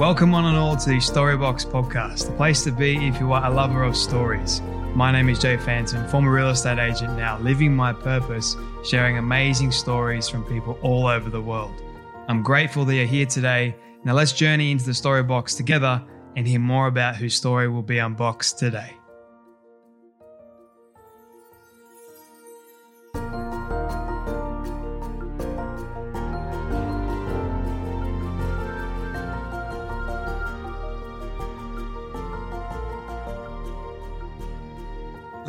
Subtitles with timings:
[0.00, 3.44] Welcome, one and all, to the Storybox podcast, the place to be if you are
[3.44, 4.60] a lover of stories.
[4.92, 9.70] My name is Jay Phantom, former real estate agent, now living my purpose, sharing amazing
[9.70, 11.80] stories from people all over the world.
[12.26, 13.76] I'm grateful that you're here today.
[14.02, 16.02] Now, let's journey into the Storybox together
[16.34, 18.96] and hear more about whose story will be unboxed today.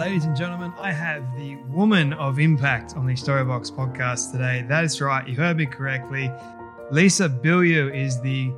[0.05, 4.63] Ladies and gentlemen, I have the woman of impact on the Storybox podcast today.
[4.69, 6.31] That is right, you heard me correctly.
[6.91, 8.53] Lisa Bilyeu is the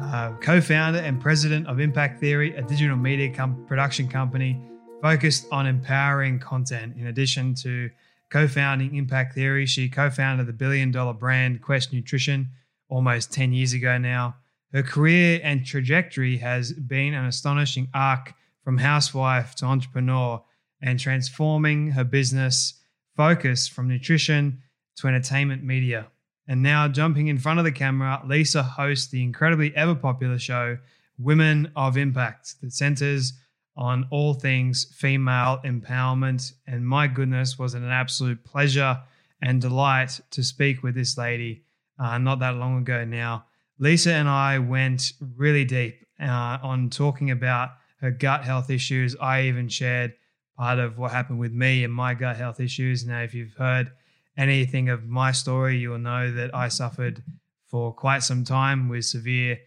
[0.00, 4.62] uh, co founder and president of Impact Theory, a digital media com- production company
[5.00, 6.94] focused on empowering content.
[6.96, 7.90] In addition to
[8.30, 12.48] co founding Impact Theory, she co founded the billion dollar brand Quest Nutrition
[12.88, 14.36] almost 10 years ago now.
[14.72, 20.44] Her career and trajectory has been an astonishing arc from housewife to entrepreneur
[20.82, 22.74] and transforming her business
[23.16, 24.62] focus from nutrition
[24.96, 26.08] to entertainment media.
[26.48, 30.78] And now, jumping in front of the camera, Lisa hosts the incredibly ever popular show
[31.18, 33.32] Women of Impact that centers
[33.76, 36.52] on all things female empowerment.
[36.66, 39.00] And my goodness, was it an absolute pleasure
[39.40, 41.64] and delight to speak with this lady
[41.98, 43.44] uh, not that long ago now.
[43.78, 47.70] Lisa and I went really deep uh, on talking about
[48.00, 49.16] her gut health issues.
[49.20, 50.14] I even shared
[50.62, 53.04] part of what happened with me and my gut health issues.
[53.04, 53.90] Now, if you've heard
[54.36, 57.20] anything of my story, you'll know that I suffered
[57.66, 59.58] for quite some time with severe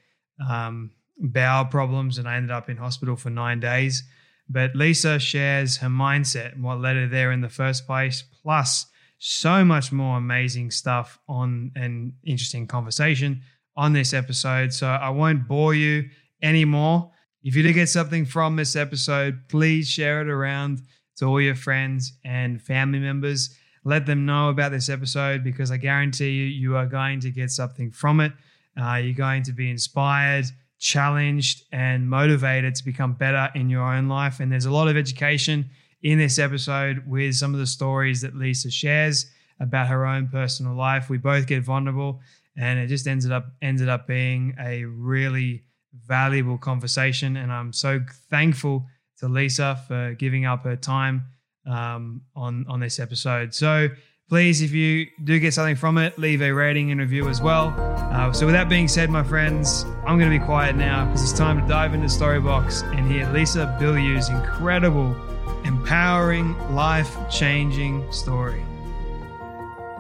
[0.50, 4.04] um, bowel problems and I ended up in hospital for nine days.
[4.48, 8.86] But Lisa shares her mindset and what led her there in the first place, plus
[9.18, 13.42] so much more amazing stuff on an interesting conversation
[13.76, 14.72] on this episode.
[14.72, 16.06] So I won't bore you
[16.42, 17.12] anymore.
[17.46, 20.82] If you did get something from this episode, please share it around
[21.18, 23.56] to all your friends and family members.
[23.84, 27.52] Let them know about this episode because I guarantee you, you are going to get
[27.52, 28.32] something from it.
[28.76, 30.46] Uh, you're going to be inspired,
[30.80, 34.40] challenged, and motivated to become better in your own life.
[34.40, 35.70] And there's a lot of education
[36.02, 39.28] in this episode with some of the stories that Lisa shares
[39.60, 41.12] about her own personal life.
[41.12, 42.22] We both get vulnerable,
[42.58, 45.62] and it just ended up ended up being a really
[46.06, 47.38] valuable conversation.
[47.38, 48.86] And I'm so thankful
[49.20, 51.26] to Lisa for giving up her time
[51.66, 53.54] um, on, on this episode.
[53.54, 53.90] So
[54.30, 57.74] please, if you do get something from it, leave a rating and review as well.
[57.78, 61.24] Uh, so, with that being said, my friends, I'm going to be quiet now because
[61.24, 65.16] it's time to dive into Storybox and hear Lisa Bilyeu's incredible,
[65.64, 68.64] empowering, life changing story.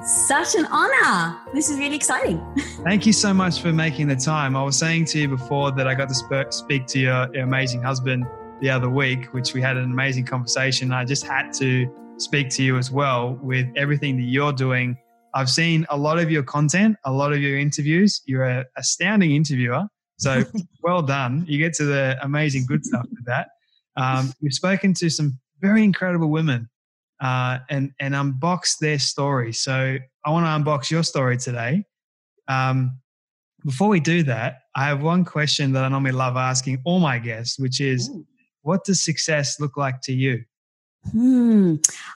[0.05, 1.35] Such an honor.
[1.51, 2.39] This is really exciting.
[2.83, 4.55] Thank you so much for making the time.
[4.55, 7.81] I was saying to you before that I got to speak to your, your amazing
[7.81, 8.23] husband
[8.61, 10.91] the other week, which we had an amazing conversation.
[10.91, 14.95] I just had to speak to you as well with everything that you're doing.
[15.33, 18.21] I've seen a lot of your content, a lot of your interviews.
[18.27, 19.87] You're an astounding interviewer.
[20.19, 20.43] So
[20.83, 21.45] well done.
[21.47, 23.47] You get to the amazing good stuff with that.
[23.97, 26.69] Um, you've spoken to some very incredible women
[27.21, 29.53] uh, and and unbox their story.
[29.53, 31.85] So I want to unbox your story today.
[32.47, 32.99] Um,
[33.65, 37.17] before we do that, I have one question that I normally love asking all my
[37.17, 38.25] guests, which is, Ooh.
[38.61, 40.43] what does success look like to you?
[41.11, 41.75] Hmm.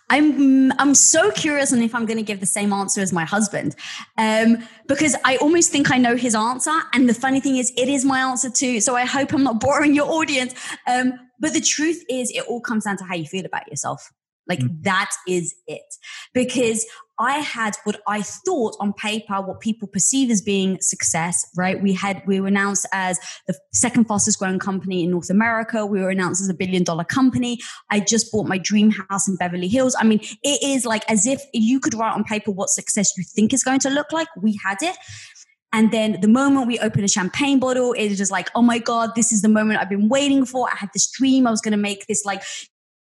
[0.10, 3.24] I'm I'm so curious on if I'm going to give the same answer as my
[3.24, 3.76] husband,
[4.18, 4.58] um,
[4.88, 6.74] because I almost think I know his answer.
[6.94, 8.80] And the funny thing is, it is my answer too.
[8.82, 10.56] So I hope I'm not boring your audience.
[10.88, 14.12] Um, but the truth is, it all comes down to how you feel about yourself.
[14.50, 14.84] Like mm.
[14.84, 15.96] that is it.
[16.34, 16.86] Because
[17.20, 21.82] I had what I thought on paper, what people perceive as being success, right?
[21.82, 25.86] We had, we were announced as the second fastest growing company in North America.
[25.86, 27.60] We were announced as a billion dollar company.
[27.92, 29.96] I just bought my dream house in Beverly Hills.
[30.00, 33.24] I mean, it is like as if you could write on paper what success you
[33.24, 34.28] think is going to look like.
[34.42, 34.96] We had it.
[35.72, 38.80] And then the moment we opened a champagne bottle, it was just like, oh my
[38.80, 40.68] God, this is the moment I've been waiting for.
[40.68, 41.46] I had this dream.
[41.46, 42.42] I was going to make this like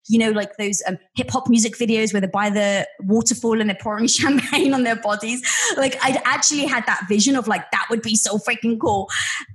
[0.09, 3.71] you know, like those um, hip hop music videos where they buy the waterfall and
[3.71, 5.43] they're pouring champagne on their bodies.
[5.77, 9.09] Like I'd actually had that vision of like, that would be so freaking cool.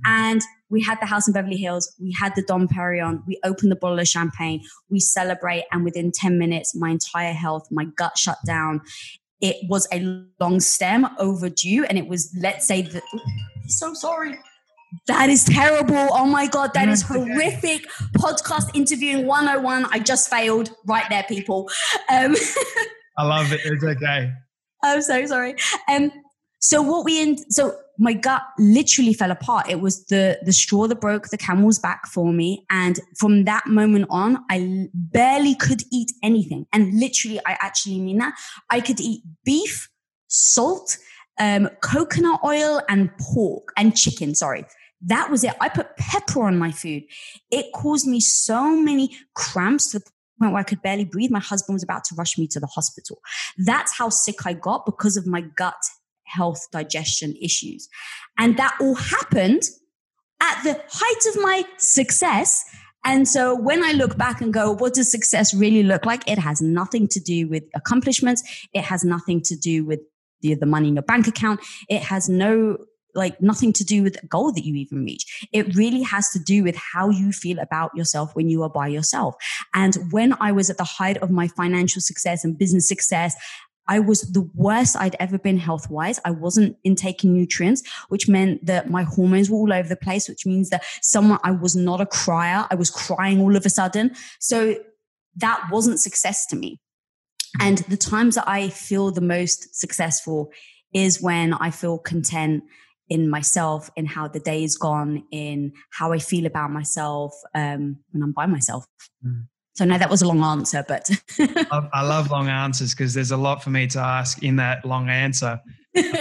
[0.06, 1.94] And we had the house in Beverly Hills.
[2.00, 3.24] We had the Dom Perignon.
[3.28, 4.62] We opened the bottle of champagne.
[4.90, 5.66] We celebrate.
[5.72, 8.82] And within 10 minutes, my entire health, my gut shut down.
[9.42, 11.84] It was a long stem overdue.
[11.86, 13.04] And it was, let's say that,
[13.68, 14.38] so sorry
[15.08, 16.08] that is terrible.
[16.12, 17.88] Oh my God, that is horrific.
[18.16, 19.86] Podcast interviewing 101.
[19.92, 21.70] I just failed right there, people.
[22.10, 22.36] Um,
[23.18, 23.62] I love it.
[23.64, 24.32] It's okay.
[24.84, 25.56] I'm so sorry.
[25.88, 26.12] Um,
[26.60, 29.70] so what we in so my gut literally fell apart.
[29.70, 32.66] It was the the straw that broke the camel's back for me.
[32.70, 36.66] And from that moment on, I barely could eat anything.
[36.74, 38.34] And literally, I actually mean that.
[38.70, 39.90] I could eat beef,
[40.28, 40.98] salt,
[41.40, 44.36] um, coconut oil, and pork and chicken.
[44.36, 44.66] Sorry.
[45.04, 45.54] That was it.
[45.60, 47.04] I put pepper on my food.
[47.50, 50.06] It caused me so many cramps to the
[50.40, 51.32] point where I could barely breathe.
[51.32, 53.20] My husband was about to rush me to the hospital.
[53.58, 55.82] That's how sick I got because of my gut
[56.26, 57.90] health digestion issues.
[58.38, 59.64] And that all happened
[60.42, 62.64] at the height of my success.
[63.04, 66.30] And so when I look back and go, what does success really look like?
[66.30, 68.44] It has nothing to do with accomplishments.
[68.74, 70.00] It has nothing to do with
[70.42, 71.60] the, the money in your bank account.
[71.90, 72.78] It has no
[73.16, 75.48] like nothing to do with the goal that you even reach.
[75.52, 78.88] It really has to do with how you feel about yourself when you are by
[78.88, 79.36] yourself.
[79.74, 83.36] And when I was at the height of my financial success and business success,
[83.88, 86.20] I was the worst I'd ever been health wise.
[86.24, 90.46] I wasn't intaking nutrients, which meant that my hormones were all over the place, which
[90.46, 92.68] means that someone, I was not a crier.
[92.70, 94.12] I was crying all of a sudden.
[94.40, 94.76] So
[95.36, 96.80] that wasn't success to me.
[97.60, 100.52] And the times that I feel the most successful
[100.94, 102.64] is when I feel content
[103.12, 107.98] in myself, in how the day is gone, in how I feel about myself um,
[108.12, 108.86] when I'm by myself.
[109.24, 109.48] Mm.
[109.76, 111.10] So no, that was a long answer, but
[111.94, 115.10] I, love long answers because there's a lot for me to ask in that long
[115.10, 115.60] answer.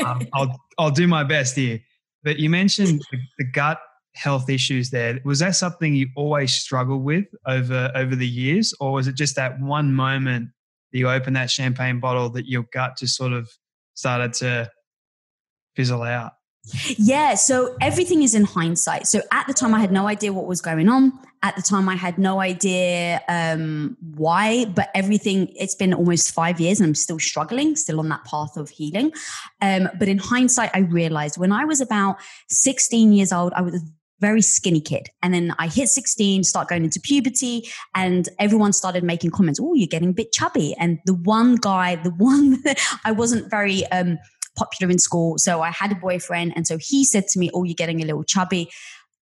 [0.04, 1.78] Um, I'll I'll do my best here.
[2.24, 3.80] But you mentioned the, the gut
[4.16, 5.20] health issues there.
[5.24, 9.36] Was that something you always struggled with over over the years, or was it just
[9.36, 10.48] that one moment
[10.92, 13.48] that you opened that champagne bottle that your gut just sort of
[13.94, 14.70] started to
[15.76, 16.32] fizzle out?
[16.98, 19.06] Yeah, so everything is in hindsight.
[19.06, 21.12] So at the time, I had no idea what was going on.
[21.42, 26.60] At the time, I had no idea um, why, but everything, it's been almost five
[26.60, 29.12] years and I'm still struggling, still on that path of healing.
[29.62, 32.18] Um, but in hindsight, I realized when I was about
[32.50, 33.80] 16 years old, I was a
[34.20, 35.08] very skinny kid.
[35.22, 39.58] And then I hit 16, start going into puberty, and everyone started making comments.
[39.60, 40.74] Oh, you're getting a bit chubby.
[40.78, 42.62] And the one guy, the one
[43.06, 44.18] I wasn't very um,
[44.60, 45.38] popular in school.
[45.38, 46.52] So I had a boyfriend.
[46.54, 48.70] And so he said to me, Oh, you're getting a little chubby.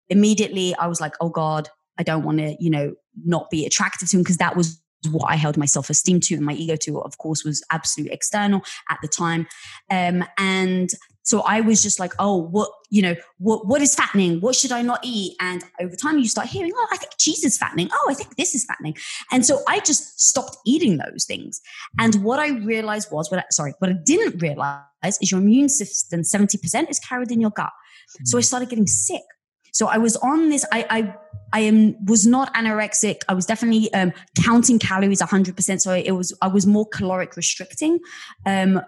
[0.09, 1.69] Immediately, I was like, Oh God,
[1.99, 2.95] I don't want to, you know,
[3.25, 4.81] not be attracted to him because that was
[5.11, 8.11] what I held my self esteem to and my ego to, of course, was absolute
[8.11, 9.47] external at the time.
[9.91, 10.91] Um, and
[11.29, 14.41] so I was just like, oh, what, you know, what, what is fattening?
[14.41, 15.37] What should I not eat?
[15.41, 17.91] And over time you start hearing, oh, I think cheese is fattening.
[17.93, 18.97] Oh, I think this is fattening.
[19.31, 21.61] And so I just stopped eating those things.
[21.99, 25.69] And what I realized was, what I, sorry, what I didn't realize is your immune
[25.69, 27.67] system, 70% is carried in your gut.
[27.67, 28.25] Mm-hmm.
[28.25, 28.45] So I mm.
[28.47, 29.21] started getting sick.
[29.75, 31.15] So I was on this, I, I,
[31.53, 33.21] I am, was not anorexic.
[33.29, 35.81] I was definitely um, counting calories 100%.
[35.83, 37.99] So it was, I was more caloric restricting.
[38.47, 38.81] Um,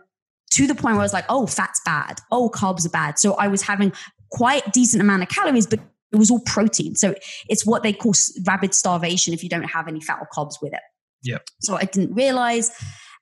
[0.51, 2.21] to the point where I was like, oh, fat's bad.
[2.31, 3.19] Oh, carbs are bad.
[3.19, 3.93] So I was having
[4.31, 5.81] quite decent amount of calories, but
[6.13, 6.97] it was all protein.
[6.97, 7.15] So
[7.49, 8.15] it's what they call
[8.47, 10.81] rabbit starvation if you don't have any fat or carbs with it.
[11.23, 11.39] Yeah.
[11.61, 12.71] So I didn't realize.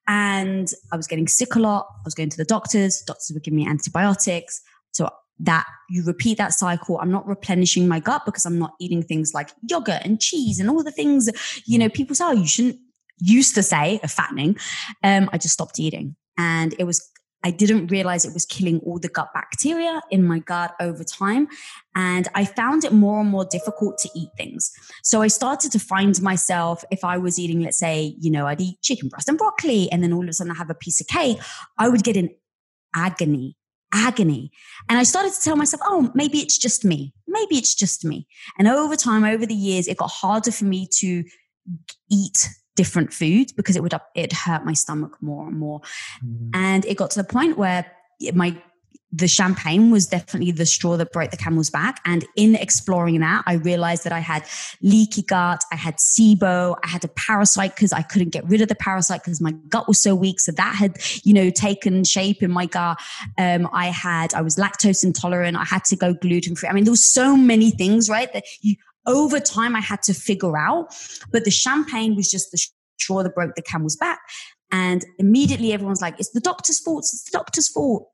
[0.06, 1.86] And I was getting sick a lot.
[1.90, 3.02] I was going to the doctors.
[3.06, 4.62] Doctors were giving me antibiotics.
[4.92, 6.98] So that you repeat that cycle.
[6.98, 10.68] I'm not replenishing my gut because I'm not eating things like yogurt and cheese and
[10.68, 11.28] all the things,
[11.66, 12.78] you know, people say, oh, you shouldn't
[13.20, 14.56] used to say a fattening.
[15.02, 16.16] Um, I just stopped eating.
[16.36, 17.08] And it was
[17.44, 21.46] I didn't realize it was killing all the gut bacteria in my gut over time.
[21.94, 24.72] And I found it more and more difficult to eat things.
[25.02, 28.60] So I started to find myself, if I was eating, let's say, you know, I'd
[28.60, 31.00] eat chicken breast and broccoli, and then all of a sudden I have a piece
[31.00, 31.38] of cake,
[31.78, 32.34] I would get in
[32.94, 33.56] agony,
[33.92, 34.50] agony.
[34.88, 37.14] And I started to tell myself, oh, maybe it's just me.
[37.26, 38.26] Maybe it's just me.
[38.58, 41.24] And over time, over the years, it got harder for me to
[42.10, 45.80] eat different foods because it would it hurt my stomach more and more.
[46.24, 46.50] Mm.
[46.54, 47.84] And it got to the point where
[48.32, 48.56] my
[49.10, 51.98] the champagne was definitely the straw that broke the camel's back.
[52.04, 54.44] And in exploring that, I realized that I had
[54.82, 58.68] leaky gut, I had SIBO, I had a parasite because I couldn't get rid of
[58.68, 60.40] the parasite because my gut was so weak.
[60.40, 62.98] So that had, you know, taken shape in my gut.
[63.38, 65.56] Um, I had, I was lactose intolerant.
[65.56, 66.68] I had to go gluten free.
[66.68, 68.30] I mean, there was so many things, right?
[68.34, 68.76] That you,
[69.06, 70.94] over time I had to figure out.
[71.32, 72.64] But the champagne was just the
[72.98, 74.20] straw that broke the camel's back.
[74.70, 77.00] And immediately everyone's like, it's the doctor's fault.
[77.00, 78.10] It's the doctor's fault.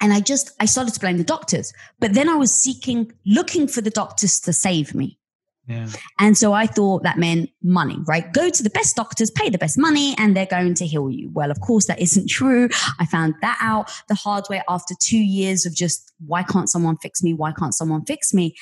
[0.00, 1.72] And I just, I started to blame the doctors.
[1.98, 5.18] But then I was seeking, looking for the doctors to save me.
[5.66, 5.88] Yeah.
[6.18, 8.32] And so I thought that meant money, right?
[8.32, 11.30] Go to the best doctors, pay the best money, and they're going to heal you.
[11.30, 12.70] Well, of course, that isn't true.
[12.98, 16.96] I found that out the hard way after two years of just, why can't someone
[16.96, 17.34] fix me?
[17.34, 18.54] Why can't someone fix me?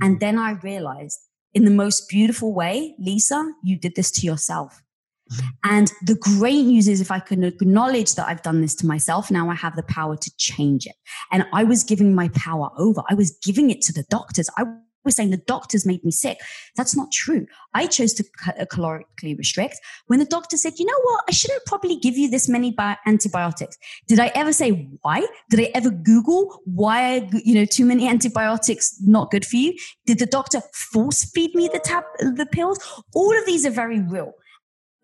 [0.00, 1.18] And then I realized
[1.54, 4.82] in the most beautiful way, Lisa, you did this to yourself.
[5.30, 5.48] Mm-hmm.
[5.64, 9.30] And the great news is, if I can acknowledge that I've done this to myself,
[9.30, 10.96] now I have the power to change it.
[11.30, 13.02] And I was giving my power over.
[13.08, 14.48] I was giving it to the doctors.
[14.56, 14.64] I
[15.04, 16.38] was saying the doctors made me sick.
[16.76, 17.46] That's not true.
[17.74, 21.24] I chose to uh, calorically restrict when the doctor said, you know what?
[21.28, 23.76] I shouldn't probably give you this many bi- antibiotics.
[24.08, 25.26] Did I ever say why?
[25.50, 29.74] Did I ever Google why, you know, too many antibiotics not good for you?
[30.06, 30.60] Did the doctor
[30.92, 32.78] force feed me the tab, the pills?
[33.14, 34.32] All of these are very real.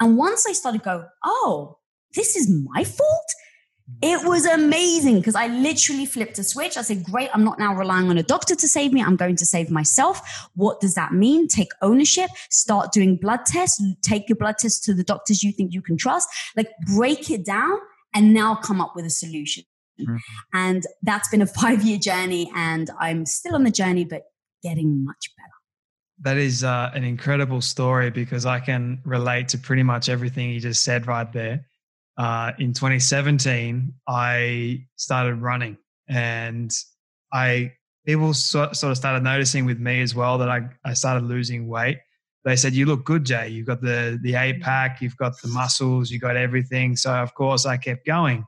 [0.01, 1.79] And once I started go, oh,
[2.15, 3.35] this is my fault.
[4.01, 6.77] It was amazing because I literally flipped a switch.
[6.77, 9.03] I said, Great, I'm not now relying on a doctor to save me.
[9.03, 10.49] I'm going to save myself.
[10.55, 11.49] What does that mean?
[11.49, 15.73] Take ownership, start doing blood tests, take your blood tests to the doctors you think
[15.73, 17.79] you can trust, like break it down
[18.15, 19.65] and now come up with a solution.
[20.01, 20.17] Mm-hmm.
[20.53, 22.53] And that's been a five year journey.
[22.55, 24.23] And I'm still on the journey, but
[24.63, 25.49] getting much better.
[26.21, 30.61] That is uh, an incredible story because I can relate to pretty much everything you
[30.61, 31.65] just said right there
[32.19, 36.71] uh, in 2017, I started running, and
[37.33, 37.73] I
[38.05, 41.69] people sort, sort of started noticing with me as well that I, I started losing
[41.69, 41.99] weight.
[42.45, 43.49] They said, "You look good, Jay.
[43.49, 47.35] You've got the the eight pack, you've got the muscles, you got everything." So of
[47.35, 48.45] course, I kept going,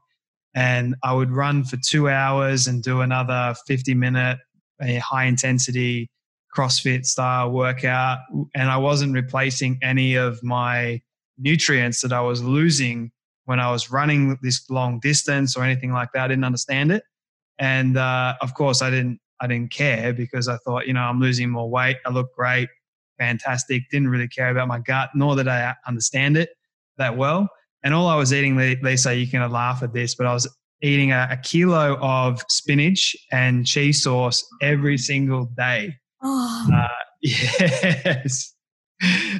[0.52, 4.38] and I would run for two hours and do another 50 minute
[4.82, 6.10] high intensity
[6.56, 8.18] CrossFit style workout,
[8.56, 11.00] and I wasn't replacing any of my
[11.38, 13.12] nutrients that I was losing
[13.50, 16.22] when I was running this long distance or anything like that.
[16.22, 17.02] I didn't understand it,
[17.58, 19.18] and uh, of course, I didn't.
[19.40, 21.96] I didn't care because I thought, you know, I'm losing more weight.
[22.06, 22.68] I look great,
[23.18, 23.82] fantastic.
[23.90, 26.50] Didn't really care about my gut, nor did I understand it
[26.98, 27.48] that well.
[27.82, 30.46] And all I was eating, Lisa, you can laugh at this, but I was
[30.82, 35.96] eating a, a kilo of spinach and cheese sauce every single day.
[36.22, 36.68] Oh.
[36.72, 36.88] Uh,
[37.22, 38.54] yes.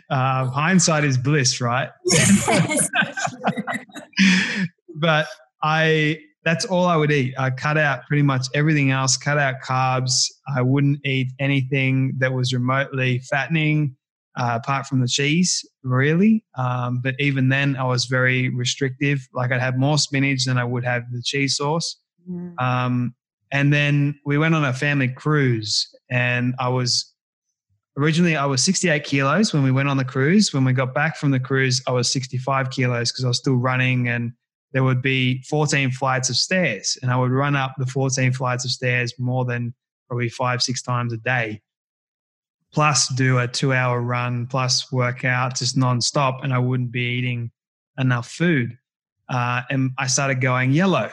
[0.09, 1.91] Uh, hindsight is bliss, right?
[2.07, 2.89] Yes.
[4.97, 5.27] But
[5.63, 7.35] I that's all I would eat.
[7.39, 10.13] I cut out pretty much everything else, cut out carbs.
[10.55, 13.95] I wouldn't eat anything that was remotely fattening,
[14.37, 16.45] uh, apart from the cheese, really.
[16.57, 19.29] Um, but even then, I was very restrictive.
[19.35, 21.97] Like I'd have more spinach than I would have the cheese sauce.
[22.29, 22.59] Mm.
[22.61, 23.15] Um,
[23.53, 27.10] and then we went on a family cruise, and I was
[28.01, 30.55] originally I was 68 kilos when we went on the cruise.
[30.55, 33.57] When we got back from the cruise, I was 65 kilos because I was still
[33.57, 34.33] running and
[34.73, 38.65] there would be 14 flights of stairs and I would run up the 14 flights
[38.65, 39.75] of stairs more than
[40.09, 41.61] probably five, six times a day.
[42.73, 47.03] Plus do a two hour run, plus work out just nonstop, and I wouldn't be
[47.03, 47.51] eating
[47.99, 48.79] enough food.
[49.29, 51.11] Uh, and I started going yellow.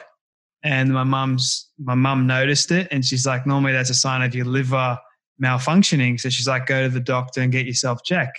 [0.62, 4.34] And my mum's my mum noticed it and she's like, normally that's a sign of
[4.34, 4.98] your liver
[5.42, 6.20] malfunctioning.
[6.20, 8.38] So she's like, go to the doctor and get yourself checked.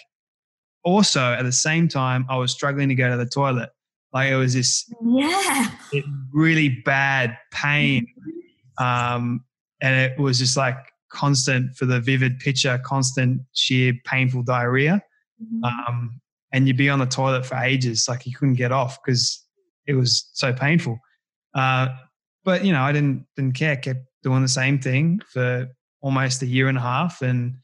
[0.83, 3.69] Also, at the same time, I was struggling to go to the toilet.
[4.13, 5.69] Like it was this yeah
[6.33, 8.07] really bad pain.
[8.79, 9.43] Um,
[9.81, 10.77] and it was just like
[11.11, 15.01] constant for the vivid picture, constant sheer painful diarrhea.
[15.41, 15.63] Mm-hmm.
[15.63, 19.45] Um, and you'd be on the toilet for ages, like you couldn't get off because
[19.85, 20.97] it was so painful.
[21.53, 21.89] Uh,
[22.43, 23.75] but you know, I didn't didn't care.
[23.75, 25.67] Kept doing the same thing for
[26.01, 27.21] almost a year and a half.
[27.21, 27.55] And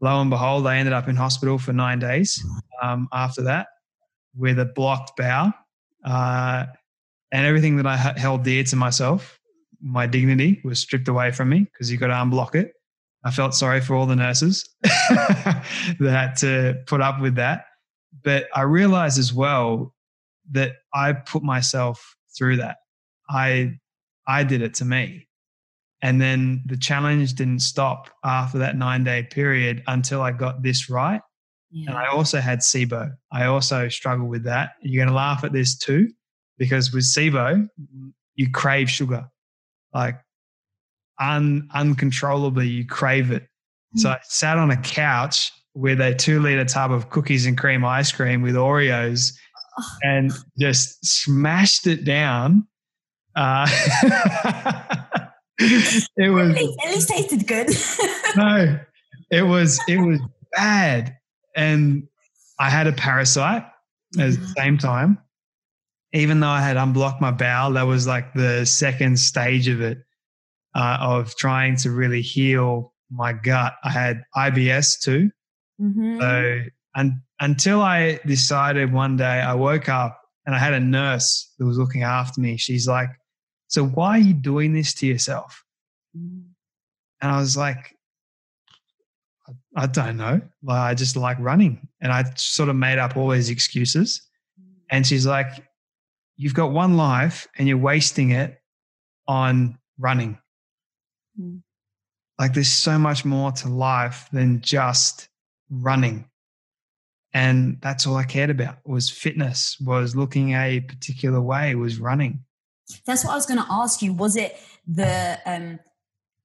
[0.00, 2.44] lo and behold, I ended up in hospital for nine days
[2.82, 3.68] um, after that
[4.36, 5.52] with a blocked bowel.
[6.04, 6.66] Uh,
[7.32, 9.38] and everything that I held dear to myself,
[9.80, 12.72] my dignity was stripped away from me because you got to unblock it.
[13.24, 15.64] I felt sorry for all the nurses that
[16.00, 17.64] had to put up with that.
[18.22, 19.94] But I realized as well
[20.52, 22.76] that I put myself through that.
[23.28, 23.78] I
[24.26, 25.23] I did it to me.
[26.04, 30.90] And then the challenge didn't stop after that nine day period until I got this
[30.90, 31.22] right.
[31.70, 31.88] Yeah.
[31.88, 33.10] And I also had SIBO.
[33.32, 34.72] I also struggle with that.
[34.82, 36.10] You're going to laugh at this too,
[36.58, 37.66] because with SIBO,
[38.34, 39.26] you crave sugar,
[39.94, 40.16] like
[41.18, 43.44] un, uncontrollably, you crave it.
[43.96, 44.00] Mm.
[44.00, 47.82] So I sat on a couch with a two liter tub of cookies and cream
[47.82, 49.32] ice cream with Oreos
[49.80, 49.84] oh.
[50.02, 52.68] and just smashed it down.
[53.34, 53.66] Uh,
[56.16, 57.68] it was at least, at least tasted good.
[58.36, 58.78] no,
[59.30, 60.20] it was it was
[60.52, 61.16] bad,
[61.56, 62.08] and
[62.58, 63.72] I had a parasite at
[64.12, 64.52] the mm-hmm.
[64.56, 65.18] same time.
[66.12, 69.98] Even though I had unblocked my bowel, that was like the second stage of it,
[70.74, 73.74] uh, of trying to really heal my gut.
[73.82, 75.30] I had IBS too,
[75.80, 76.20] mm-hmm.
[76.20, 76.60] so
[76.96, 81.66] and until I decided one day, I woke up and I had a nurse that
[81.66, 82.56] was looking after me.
[82.56, 83.08] She's like,
[83.68, 85.64] "So why are you doing this to yourself?"
[87.20, 87.96] And I was like,
[89.76, 90.40] I don't know.
[90.62, 91.88] Like, I just like running.
[92.00, 94.22] And I sort of made up all these excuses.
[94.90, 95.48] And she's like,
[96.36, 98.60] You've got one life and you're wasting it
[99.28, 100.36] on running.
[101.40, 101.62] Mm.
[102.40, 105.28] Like, there's so much more to life than just
[105.70, 106.28] running.
[107.32, 112.43] And that's all I cared about was fitness, was looking a particular way, was running.
[113.06, 114.12] That's what I was going to ask you.
[114.12, 115.78] Was it the um,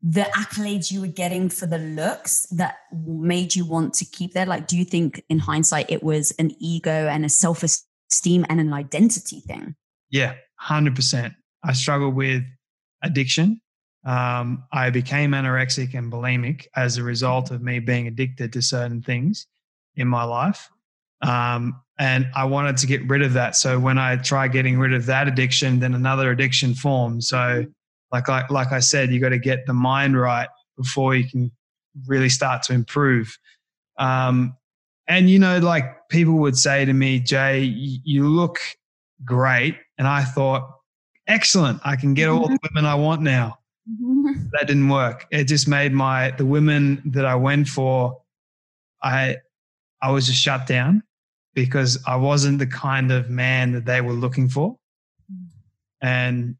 [0.01, 4.45] the accolades you were getting for the looks that made you want to keep there?
[4.45, 8.59] Like, do you think in hindsight it was an ego and a self esteem and
[8.59, 9.75] an identity thing?
[10.09, 11.35] Yeah, 100%.
[11.63, 12.43] I struggled with
[13.03, 13.61] addiction.
[14.05, 19.01] Um, I became anorexic and bulimic as a result of me being addicted to certain
[19.01, 19.47] things
[19.95, 20.69] in my life.
[21.21, 23.57] Um, and I wanted to get rid of that.
[23.57, 27.27] So when I try getting rid of that addiction, then another addiction forms.
[27.27, 27.65] So
[28.11, 30.47] like I, like I said, you got to get the mind right
[30.77, 31.51] before you can
[32.07, 33.37] really start to improve.
[33.97, 34.55] Um,
[35.07, 38.59] and you know, like people would say to me, Jay, you look
[39.25, 40.71] great, and I thought,
[41.27, 42.75] excellent, I can get all the mm-hmm.
[42.75, 43.57] women I want now.
[43.89, 44.49] Mm-hmm.
[44.51, 45.25] That didn't work.
[45.31, 48.21] It just made my the women that I went for,
[49.01, 49.37] I
[50.01, 51.03] I was just shut down
[51.53, 54.77] because I wasn't the kind of man that they were looking for.
[56.01, 56.55] And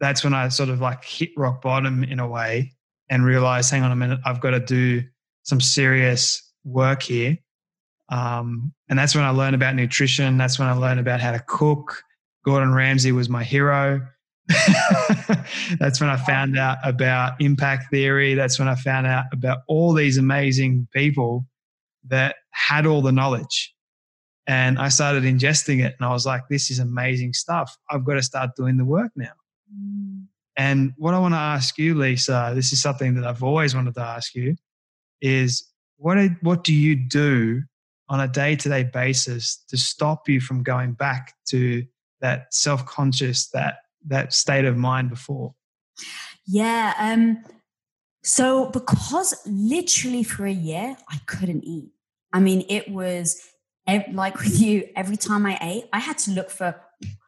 [0.00, 2.72] that's when I sort of like hit rock bottom in a way
[3.08, 5.02] and realized, hang on a minute, I've got to do
[5.44, 7.38] some serious work here.
[8.08, 10.36] Um, and that's when I learned about nutrition.
[10.36, 12.02] That's when I learned about how to cook.
[12.44, 14.06] Gordon Ramsay was my hero.
[15.78, 18.34] that's when I found out about impact theory.
[18.34, 21.46] That's when I found out about all these amazing people
[22.08, 23.74] that had all the knowledge.
[24.46, 27.76] And I started ingesting it and I was like, this is amazing stuff.
[27.90, 29.32] I've got to start doing the work now.
[30.56, 33.94] And what I want to ask you, Lisa, this is something that I've always wanted
[33.94, 34.56] to ask you,
[35.20, 37.62] is what what do you do
[38.08, 41.84] on a day to day basis to stop you from going back to
[42.20, 45.54] that self conscious that that state of mind before?
[46.46, 46.94] Yeah.
[46.98, 47.44] Um,
[48.22, 51.90] so because literally for a year I couldn't eat.
[52.32, 53.40] I mean, it was
[54.12, 54.88] like with you.
[54.96, 56.80] Every time I ate, I had to look for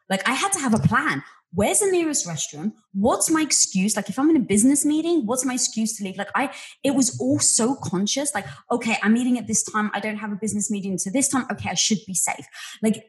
[0.09, 1.23] like I had to have a plan.
[1.51, 3.95] Where's the nearest restroom what's my excuse?
[3.95, 6.17] Like if i'm in a business meeting what's my excuse to leave?
[6.17, 9.99] Like i it was all so conscious like okay i'm meeting at this time i
[9.99, 12.45] don't have a business meeting so this time okay i should be safe.
[12.83, 13.03] Like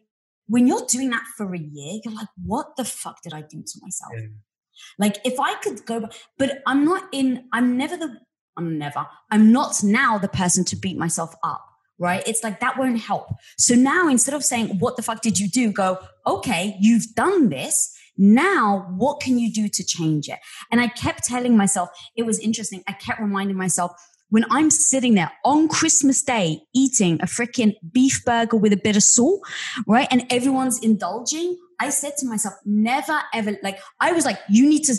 [0.47, 3.63] when you're doing that for a year you're like what the fuck did i do
[3.63, 4.13] to myself?
[4.17, 4.29] Yeah.
[4.99, 6.09] like if i could go
[6.39, 8.17] but i'm not in i'm never the
[8.57, 11.70] i'm never i'm not now the person to beat myself up
[12.01, 12.27] right?
[12.27, 13.29] It's like that won't help.
[13.59, 15.71] So now instead of saying, What the fuck did you do?
[15.71, 17.97] Go, okay, you've done this.
[18.17, 20.39] Now, what can you do to change it?
[20.71, 22.83] And I kept telling myself, it was interesting.
[22.89, 23.93] I kept reminding myself,
[24.29, 28.97] when I'm sitting there on Christmas Day eating a freaking beef burger with a bit
[28.97, 29.41] of salt,
[29.87, 30.07] right?
[30.11, 34.85] And everyone's indulging, I said to myself, never ever, like, I was like, you need
[34.85, 34.95] to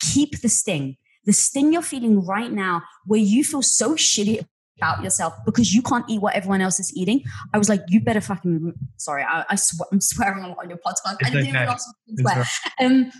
[0.00, 0.96] keep the sting.
[1.24, 4.44] The sting you're feeling right now, where you feel so shitty
[4.78, 7.22] about yourself because you can't eat what everyone else is eating.
[7.52, 8.72] I was like, you better fucking.
[8.96, 11.16] Sorry, I, I swear, I'm swearing a lot on your podcast.
[11.20, 11.64] It's I didn't okay.
[11.64, 12.44] even swear.
[12.80, 13.12] Um,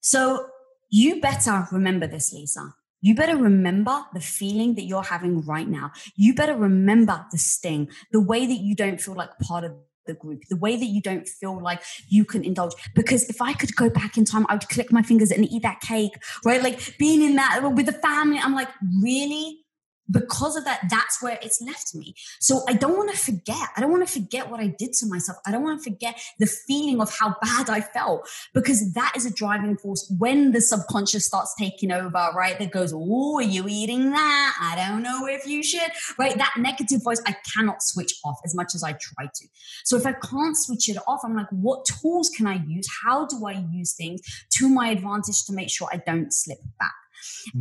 [0.00, 0.46] so
[0.90, 2.74] you better remember this, Lisa.
[3.02, 5.92] You better remember the feeling that you're having right now.
[6.16, 9.72] You better remember the sting, the way that you don't feel like part of
[10.06, 12.72] the group, the way that you don't feel like you can indulge.
[12.94, 15.62] Because if I could go back in time, I would click my fingers and eat
[15.62, 16.12] that cake,
[16.44, 16.62] right?
[16.62, 18.68] Like being in that with the family, I'm like,
[19.02, 19.65] really?
[20.10, 22.14] Because of that, that's where it's left me.
[22.40, 23.68] So I don't want to forget.
[23.76, 25.38] I don't want to forget what I did to myself.
[25.46, 29.26] I don't want to forget the feeling of how bad I felt because that is
[29.26, 32.58] a driving force when the subconscious starts taking over, right?
[32.58, 34.56] That goes, Oh, are you eating that?
[34.60, 36.36] I don't know if you should, right?
[36.36, 39.46] That negative voice, I cannot switch off as much as I try to.
[39.84, 42.86] So if I can't switch it off, I'm like, what tools can I use?
[43.04, 44.20] How do I use things
[44.54, 46.92] to my advantage to make sure I don't slip back?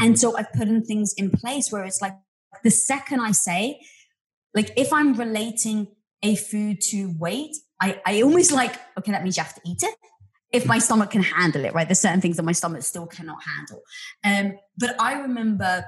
[0.02, 0.16] And mm-hmm.
[0.16, 2.14] so I've put in things in place where it's like,
[2.64, 3.82] the second I say,
[4.54, 5.88] like if I'm relating
[6.24, 9.84] a food to weight, I, I almost like, okay, that means you have to eat
[9.84, 9.96] it.
[10.52, 11.88] If my stomach can handle it, right?
[11.88, 13.82] There's certain things that my stomach still cannot handle.
[14.24, 15.84] Um, but I remember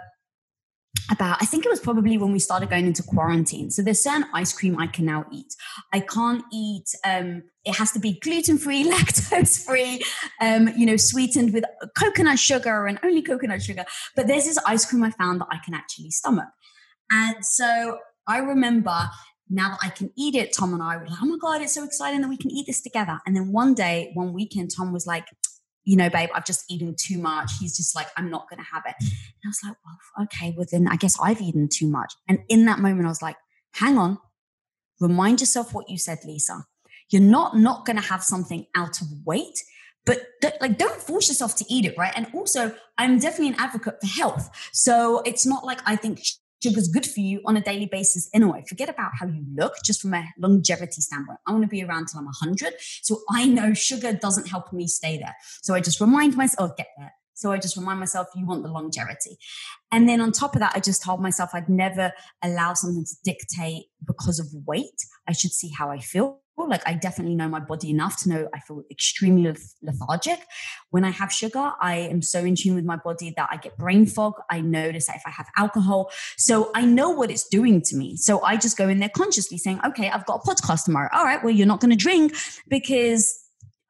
[1.10, 3.72] about, I think it was probably when we started going into quarantine.
[3.72, 5.56] So there's certain ice cream I can now eat.
[5.94, 10.02] I can't eat, um, it has to be gluten free, lactose free,
[10.42, 11.64] um, you know, sweetened with
[11.98, 13.86] coconut sugar and only coconut sugar.
[14.16, 16.50] But there's this ice cream I found that I can actually stomach.
[17.12, 19.10] And so I remember
[19.50, 21.74] now that I can eat it, Tom and I were like, oh my God, it's
[21.74, 23.20] so exciting that we can eat this together.
[23.26, 25.26] And then one day, one weekend, Tom was like,
[25.86, 27.52] you know, babe, I've just eaten too much.
[27.60, 28.96] He's just like, I'm not going to have it.
[29.02, 29.08] Mm.
[29.08, 32.14] And I was like, well, okay, well, then I guess I've eaten too much.
[32.28, 33.38] And in that moment, I was like,
[33.74, 34.18] hang on,
[35.00, 36.66] remind yourself what you said, Lisa.
[37.10, 39.64] You're not not going to have something out of weight
[40.06, 40.22] but
[40.62, 44.08] like don't force yourself to eat it right and also i'm definitely an advocate for
[44.08, 46.22] health so it's not like i think
[46.64, 48.64] sugar's good for you on a daily basis anyway.
[48.68, 51.40] Forget about how you look just from a longevity standpoint.
[51.48, 52.74] I want to be around till I'm 100.
[53.02, 55.36] So I know sugar doesn't help me stay there.
[55.62, 57.14] So I just remind myself, get there.
[57.34, 59.38] So I just remind myself, you want the longevity.
[59.92, 63.16] And then on top of that, I just told myself I'd never allow something to
[63.24, 65.06] dictate because of weight.
[65.28, 68.50] I should see how I feel like I definitely know my body enough to know
[68.54, 70.40] I feel extremely lethargic.
[70.90, 73.78] When I have sugar, I am so in tune with my body that I get
[73.78, 74.34] brain fog.
[74.50, 78.18] I notice that if I have alcohol, so I know what it's doing to me.
[78.18, 81.10] So I just go in there consciously saying, okay, I've got a podcast tomorrow.
[81.14, 82.36] All right, well, you're not going to drink
[82.68, 83.40] because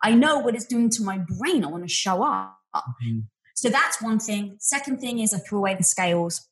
[0.04, 1.64] I know what it's doing to my brain.
[1.64, 2.58] I want to show up.
[2.76, 3.20] Mm-hmm.
[3.56, 4.58] So that's one thing.
[4.60, 6.48] Second thing is I threw away the scales.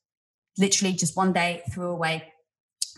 [0.58, 2.32] Literally just one day, threw away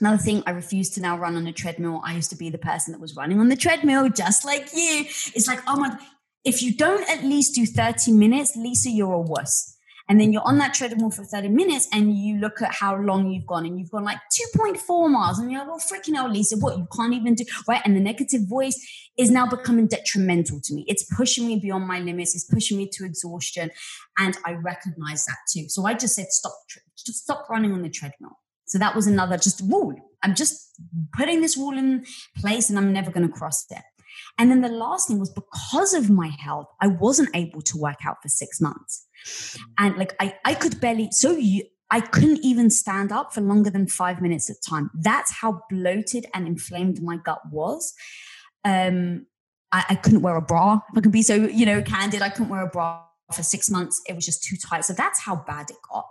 [0.01, 2.01] Another thing, I refuse to now run on a treadmill.
[2.05, 5.05] I used to be the person that was running on the treadmill, just like you.
[5.35, 5.99] It's like, oh my,
[6.45, 9.77] if you don't at least do 30 minutes, Lisa, you're a wuss.
[10.11, 13.31] And then you're on that treadmill for 30 minutes and you look at how long
[13.31, 14.17] you've gone and you've gone like
[14.57, 16.79] 2.4 miles and you're like, well, freaking hell, Lisa, what?
[16.79, 17.83] You can't even do, right?
[17.85, 18.81] And the negative voice
[19.19, 20.87] is now becoming detrimental to me.
[20.89, 22.35] It's pushing me beyond my limits.
[22.35, 23.71] It's pushing me to exhaustion.
[24.17, 25.69] And I recognize that too.
[25.69, 26.55] So I just said, stop,
[26.97, 28.39] just stop running on the treadmill.
[28.69, 29.95] So that was another just rule.
[30.23, 30.81] I'm just
[31.17, 32.05] putting this rule in
[32.37, 33.83] place and I'm never going to cross it.
[34.39, 37.99] And then the last thing was because of my health, I wasn't able to work
[38.07, 39.07] out for six months.
[39.79, 43.71] And like I, I could barely, so you, I couldn't even stand up for longer
[43.71, 44.91] than five minutes at a time.
[44.95, 47.95] That's how bloated and inflamed my gut was.
[48.65, 49.27] Um,
[49.73, 50.81] I, I couldn't wear a bra.
[50.93, 53.03] If I can be so, you know, candid, I couldn't wear a bra
[53.33, 54.01] for six months.
[54.09, 54.85] It was just too tight.
[54.85, 56.07] So that's how bad it got.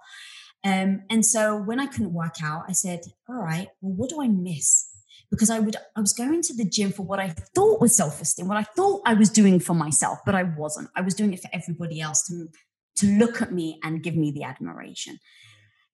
[0.63, 4.21] Um, and so when I couldn't work out, I said, all right, well, what do
[4.21, 4.89] I miss?
[5.29, 8.47] Because I would, I was going to the gym for what I thought was self-esteem,
[8.47, 10.89] what I thought I was doing for myself, but I wasn't.
[10.95, 12.47] I was doing it for everybody else to,
[12.97, 15.19] to look at me and give me the admiration.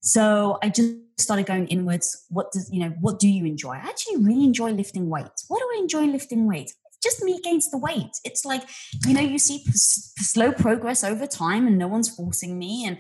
[0.01, 2.25] So I just started going inwards.
[2.29, 3.71] What does, you know, what do you enjoy?
[3.71, 5.45] I actually really enjoy lifting weights.
[5.47, 6.75] What do I enjoy lifting weights?
[7.03, 8.11] just me against the weight.
[8.23, 8.63] It's like,
[9.05, 12.85] you know, you see p- slow progress over time and no one's forcing me.
[12.85, 12.97] And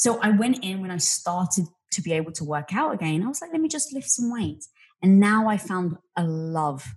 [0.00, 3.22] so I went in when I started to be able to work out again.
[3.22, 4.64] I was like, let me just lift some weight.
[5.02, 6.94] And now I found a love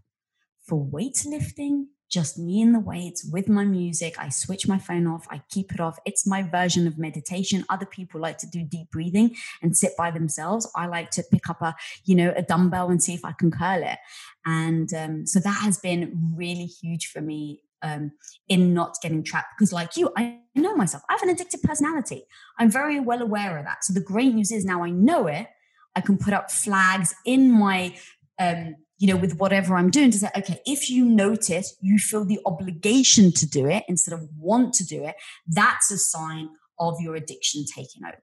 [0.65, 4.17] for weightlifting, just me in the weights with my music.
[4.17, 5.99] I switch my phone off, I keep it off.
[6.05, 7.65] It's my version of meditation.
[7.69, 10.71] Other people like to do deep breathing and sit by themselves.
[10.73, 13.51] I like to pick up a, you know, a dumbbell and see if I can
[13.51, 13.99] curl it.
[14.45, 18.11] And um, so that has been really huge for me um,
[18.47, 19.49] in not getting trapped.
[19.57, 21.03] Because, like you, I know myself.
[21.09, 22.23] I have an addictive personality.
[22.57, 23.83] I'm very well aware of that.
[23.83, 25.47] So the great news is now I know it.
[25.95, 27.95] I can put up flags in my,
[28.39, 32.25] um, you know, with whatever I'm doing to say, okay, if you notice you feel
[32.25, 35.15] the obligation to do it instead of want to do it,
[35.47, 38.15] that's a sign of your addiction taking over.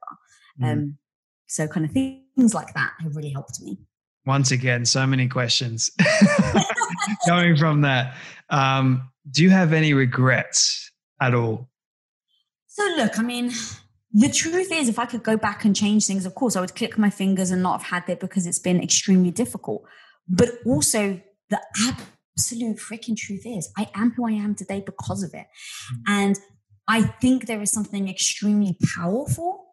[0.61, 0.73] Mm.
[0.73, 0.99] Um,
[1.47, 3.79] so kind of things like that have really helped me.
[4.27, 5.91] Once again, so many questions
[7.27, 8.15] going from that.
[8.51, 11.69] Um, do you have any regrets at all?
[12.67, 13.51] So, look, I mean,
[14.13, 16.75] the truth is, if I could go back and change things, of course, I would
[16.75, 19.83] click my fingers and not have had it because it's been extremely difficult.
[20.29, 25.35] But also, the absolute freaking truth is, I am who I am today because of
[25.35, 25.47] it.
[25.47, 26.13] Mm-hmm.
[26.13, 26.39] And
[26.89, 29.67] I think there is something extremely powerful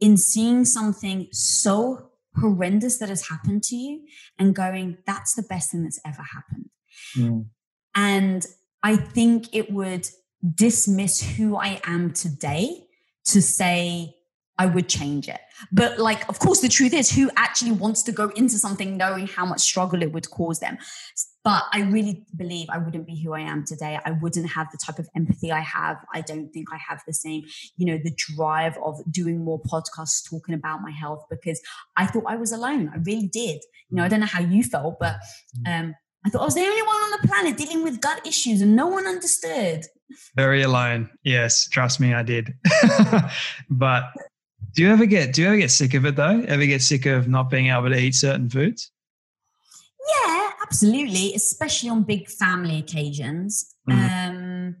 [0.00, 4.02] in seeing something so horrendous that has happened to you
[4.38, 6.70] and going, that's the best thing that's ever happened.
[7.16, 7.46] Mm.
[7.94, 8.46] And
[8.82, 10.08] I think it would
[10.54, 12.86] dismiss who I am today
[13.26, 14.14] to say
[14.58, 15.40] I would change it.
[15.72, 19.26] But like, of course, the truth is who actually wants to go into something knowing
[19.26, 20.78] how much struggle it would cause them.
[21.44, 23.98] But I really believe I wouldn't be who I am today.
[24.02, 25.98] I wouldn't have the type of empathy I have.
[26.14, 27.42] I don't think I have the same,
[27.76, 31.60] you know, the drive of doing more podcasts talking about my health because
[31.98, 32.90] I thought I was alone.
[32.94, 33.60] I really did.
[33.90, 35.16] You know, I don't know how you felt, but
[35.66, 38.62] um, I thought I was the only one on the planet dealing with gut issues
[38.62, 39.84] and no one understood.
[40.36, 41.10] Very alone.
[41.22, 42.54] Yes, trust me, I did.
[43.70, 44.04] but
[44.74, 46.40] do you ever get do you ever get sick of it though?
[46.48, 48.90] Ever get sick of not being able to eat certain foods?
[50.08, 53.74] Yeah, absolutely, especially on big family occasions.
[53.88, 54.28] Mm.
[54.28, 54.76] Um,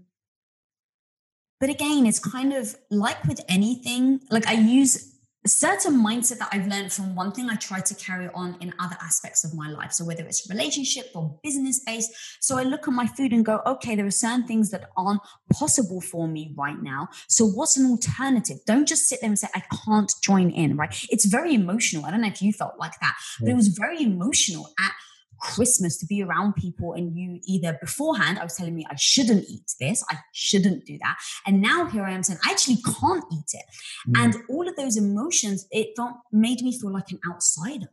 [1.60, 4.20] but again, it's kind of like with anything.
[4.30, 7.94] Like I use a certain mindset that I've learned from one thing I try to
[7.94, 9.92] carry on in other aspects of my life.
[9.92, 12.10] So whether it's relationship or business based.
[12.40, 15.20] So I look at my food and go, okay, there are certain things that aren't
[15.52, 17.08] possible for me right now.
[17.28, 18.58] So what's an alternative?
[18.66, 20.94] Don't just sit there and say, I can't join in, right?
[21.10, 22.06] It's very emotional.
[22.06, 24.92] I don't know if you felt like that, but it was very emotional at
[25.40, 29.44] Christmas to be around people and you either beforehand, I was telling me I shouldn't
[29.48, 31.16] eat this, I shouldn't do that.
[31.46, 33.64] And now here I am saying I actually can't eat it.
[34.08, 34.24] Mm.
[34.24, 37.90] And all of those emotions, it felt, made me feel like an outsider.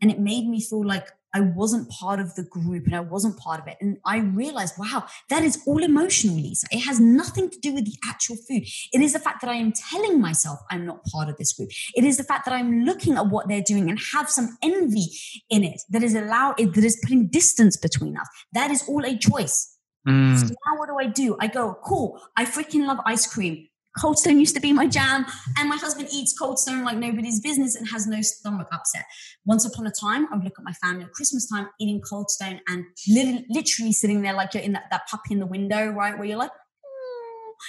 [0.00, 3.36] And it made me feel like I wasn't part of the group and I wasn't
[3.36, 3.76] part of it.
[3.80, 6.66] And I realized, wow, that is all emotional, Lisa.
[6.70, 8.62] It has nothing to do with the actual food.
[8.92, 11.70] It is the fact that I am telling myself I'm not part of this group.
[11.94, 15.06] It is the fact that I'm looking at what they're doing and have some envy
[15.50, 18.28] in it that is allow it that is putting distance between us.
[18.52, 19.76] That is all a choice.
[20.06, 20.38] Mm.
[20.38, 21.36] So now what do I do?
[21.40, 22.20] I go, cool.
[22.36, 23.68] I freaking love ice cream.
[24.00, 25.26] Cold Stone used to be my jam,
[25.58, 29.04] and my husband eats Cold Stone like nobody's business and has no stomach upset.
[29.44, 32.30] Once upon a time, I would look at my family at Christmas time eating Cold
[32.30, 35.88] Stone and literally, literally sitting there like you're in that, that puppy in the window,
[35.90, 36.16] right?
[36.16, 36.50] Where you're like,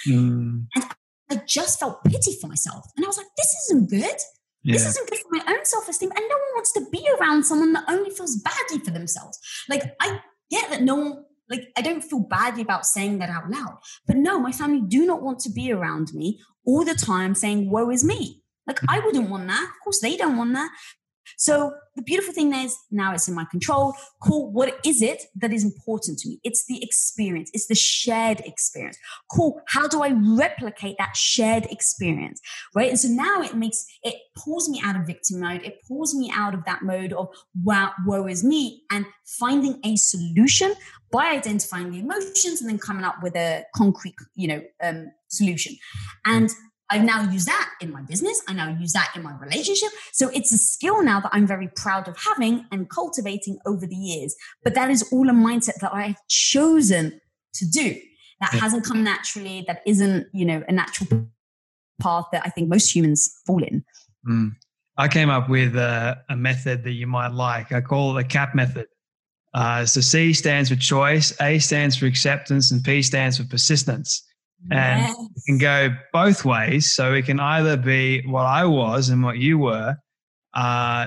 [0.06, 0.66] mm.
[0.74, 0.84] and
[1.30, 2.86] I just felt pity for myself.
[2.96, 4.16] And I was like, this isn't good.
[4.62, 4.72] Yeah.
[4.74, 6.10] This isn't good for my own self esteem.
[6.10, 9.38] And no one wants to be around someone that only feels badly for themselves.
[9.68, 13.50] Like, I get that no one like I don't feel badly about saying that out
[13.50, 13.78] loud.
[14.06, 17.70] But no, my family do not want to be around me all the time saying,
[17.70, 18.42] woe is me.
[18.66, 19.62] Like I wouldn't want that.
[19.62, 20.70] Of course, they don't want that.
[21.36, 23.94] So the beautiful thing is now it's in my control.
[24.22, 24.50] Cool.
[24.52, 26.40] What is it that is important to me?
[26.44, 27.50] It's the experience.
[27.52, 28.98] It's the shared experience.
[29.30, 29.60] Cool.
[29.68, 32.40] How do I replicate that shared experience?
[32.74, 32.90] Right.
[32.90, 35.62] And so now it makes, it pulls me out of victim mode.
[35.62, 37.28] It pulls me out of that mode of
[37.62, 40.74] wow, woe is me and finding a solution
[41.10, 45.74] by identifying the emotions and then coming up with a concrete, you know, um, solution.
[46.24, 46.50] And
[46.90, 48.40] I now use that in my business.
[48.48, 49.90] I now use that in my relationship.
[50.12, 53.96] So it's a skill now that I'm very proud of having and cultivating over the
[53.96, 54.34] years.
[54.64, 57.20] But that is all a mindset that I've chosen
[57.54, 57.96] to do.
[58.40, 59.64] That hasn't come naturally.
[59.66, 61.28] That isn't, you know, a natural
[62.00, 63.84] path that I think most humans fall in.
[64.26, 64.52] Mm.
[64.96, 67.72] I came up with a, a, method that you might like.
[67.72, 68.86] I call it the CAP method.
[69.54, 74.27] Uh, so C stands for choice, A stands for acceptance, and P stands for persistence.
[74.70, 75.16] And yes.
[75.36, 76.94] it can go both ways.
[76.94, 79.96] So it can either be what I was and what you were,
[80.54, 81.06] uh,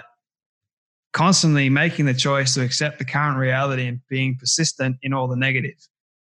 [1.14, 5.36] constantly making the choice to accept the current reality and being persistent in all the
[5.36, 5.76] negative.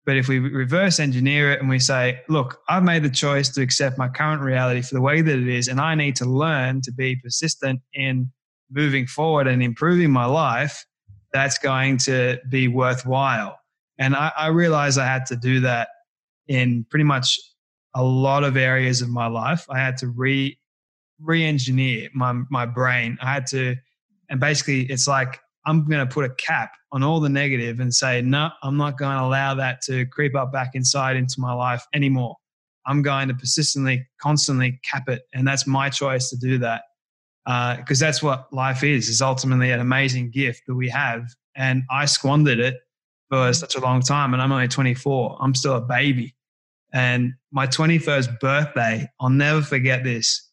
[0.05, 3.61] But if we reverse engineer it and we say, look, I've made the choice to
[3.61, 6.81] accept my current reality for the way that it is, and I need to learn
[6.81, 8.31] to be persistent in
[8.69, 10.85] moving forward and improving my life,
[11.33, 13.57] that's going to be worthwhile.
[13.97, 15.87] And I, I realized I had to do that
[16.47, 17.39] in pretty much
[17.95, 19.65] a lot of areas of my life.
[19.69, 20.57] I had to re
[21.21, 23.17] re-engineer my my brain.
[23.21, 23.75] I had to,
[24.29, 27.93] and basically, it's like I'm going to put a cap on all the negative and
[27.93, 31.53] say, no, I'm not going to allow that to creep up back inside into my
[31.53, 32.35] life anymore.
[32.85, 36.83] I'm going to persistently, constantly cap it, and that's my choice to do that
[37.77, 39.09] because uh, that's what life is.
[39.09, 41.23] Is ultimately an amazing gift that we have,
[41.55, 42.75] and I squandered it
[43.35, 45.37] for such a long time, and I'm only 24.
[45.41, 46.33] I'm still a baby.
[46.93, 50.49] And my 21st birthday, I'll never forget this.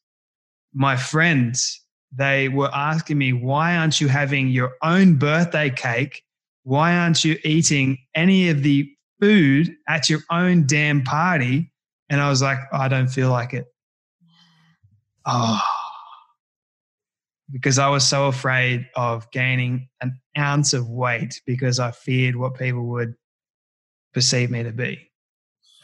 [0.74, 6.24] My friends, they were asking me, why aren't you having your own birthday cake?
[6.64, 8.88] Why aren't you eating any of the
[9.20, 11.72] food at your own damn party?
[12.08, 13.66] And I was like, oh, I don't feel like it.
[15.24, 15.62] Oh,
[17.52, 22.54] because I was so afraid of gaining an ounce of weight because I feared what
[22.54, 23.14] people would
[24.14, 25.10] perceive me to be.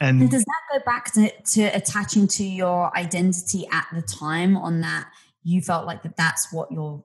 [0.01, 4.55] And, and does that go back to, to attaching to your identity at the time
[4.57, 5.07] on that
[5.43, 7.03] you felt like that that's what your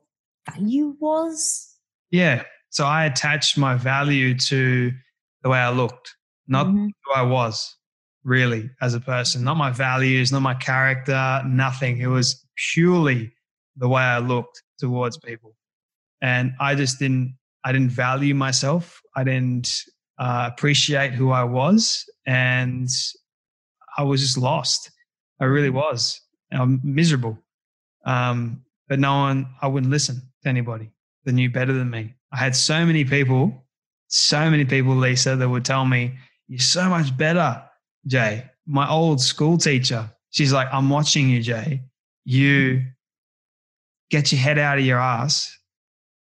[0.51, 1.77] value was?
[2.11, 2.45] Yeah.
[2.71, 4.93] So I attached my value to
[5.43, 6.15] the way I looked,
[6.47, 6.87] not mm-hmm.
[6.87, 7.77] who I was
[8.23, 11.99] really as a person, not my values, not my character, nothing.
[11.99, 13.33] It was purely
[13.77, 15.55] the way I looked towards people.
[16.23, 19.01] And I just didn't, I didn't value myself.
[19.17, 19.71] I didn't
[20.19, 22.05] uh, appreciate who I was.
[22.27, 22.89] And
[23.97, 24.91] I was just lost.
[25.41, 25.79] I really mm-hmm.
[25.79, 26.21] was.
[26.53, 27.39] I'm miserable.
[28.07, 30.91] Um, but no one, I wouldn't listen to anybody
[31.25, 32.15] that knew better than me.
[32.33, 33.65] I had so many people,
[34.09, 36.15] so many people, Lisa, that would tell me,
[36.49, 37.63] You're so much better,
[38.07, 38.45] Jay.
[38.67, 41.83] My old school teacher, she's like, I'm watching you, Jay.
[42.25, 42.85] You
[44.11, 45.57] get your head out of your ass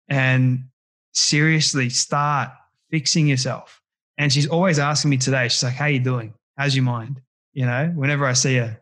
[0.08, 0.64] and
[1.12, 2.50] seriously start
[2.90, 3.80] fixing yourself.
[4.18, 6.34] And she's always asking me today, she's like, How you doing?
[6.56, 7.20] How's your mind?
[7.52, 8.80] You know, whenever I see her.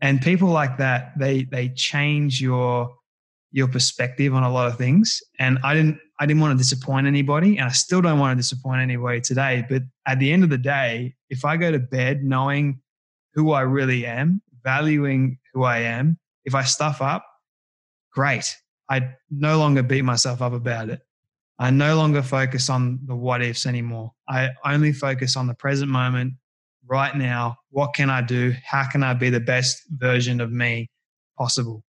[0.00, 2.94] And people like that, they they change your
[3.50, 5.20] your perspective on a lot of things.
[5.38, 8.36] And I didn't I didn't want to disappoint anybody, and I still don't want to
[8.36, 9.64] disappoint anybody today.
[9.68, 12.80] But at the end of the day, if I go to bed knowing
[13.34, 17.24] who I really am, valuing who I am, if I stuff up,
[18.18, 18.56] great.
[18.90, 21.00] I no longer beat myself up about it.
[21.60, 24.10] I no longer focus on the what ifs anymore.
[24.28, 26.34] I only focus on the present moment,
[26.84, 27.58] right now.
[27.70, 28.54] What can I do?
[28.64, 30.90] How can I be the best version of me
[31.38, 31.84] possible?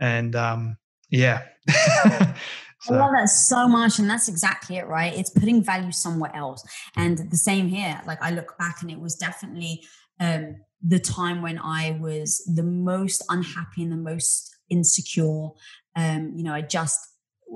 [0.00, 0.78] And um,
[1.10, 1.42] yeah.
[1.68, 2.94] so.
[2.94, 3.98] I love that so much.
[3.98, 5.12] And that's exactly it, right?
[5.14, 6.64] It's putting value somewhere else.
[6.96, 8.00] And the same here.
[8.06, 9.84] Like I look back and it was definitely
[10.20, 15.48] um, the time when I was the most unhappy and the most insecure.
[15.94, 16.98] Um, you know, I just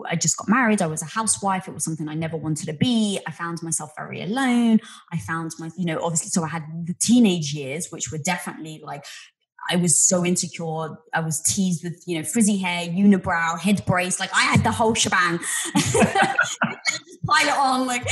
[0.09, 0.83] I just got married.
[0.83, 1.67] I was a housewife.
[1.67, 3.19] It was something I never wanted to be.
[3.27, 4.79] I found myself very alone.
[5.13, 8.81] I found my, you know, obviously, so I had the teenage years, which were definitely
[8.85, 9.05] like,
[9.71, 10.97] I was so insecure.
[11.13, 14.19] I was teased with, you know, frizzy hair, unibrow, head brace.
[14.21, 15.41] Like I had the whole shebang.
[17.27, 17.87] pile it on.
[17.87, 18.03] Like,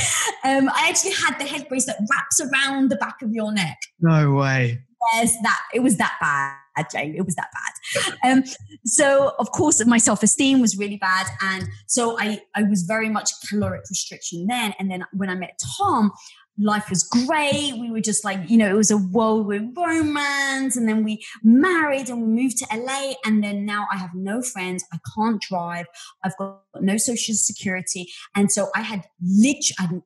[0.43, 3.77] um, I actually had the head brace that wraps around the back of your neck.
[3.99, 4.79] No way.
[5.13, 6.58] Yes, that it was that bad.
[6.91, 7.15] Jane.
[7.15, 8.31] It was that bad.
[8.31, 8.43] Um,
[8.85, 11.27] so of course my self-esteem was really bad.
[11.41, 14.73] And so I, I was very much caloric restriction then.
[14.79, 16.11] And then when I met Tom,
[16.59, 17.73] life was great.
[17.79, 20.75] We were just like, you know, it was a whirlwind romance.
[20.75, 23.13] And then we married and we moved to LA.
[23.25, 24.83] And then now I have no friends.
[24.93, 25.85] I can't drive.
[26.23, 28.11] I've got no social security.
[28.35, 30.01] And so I had literally,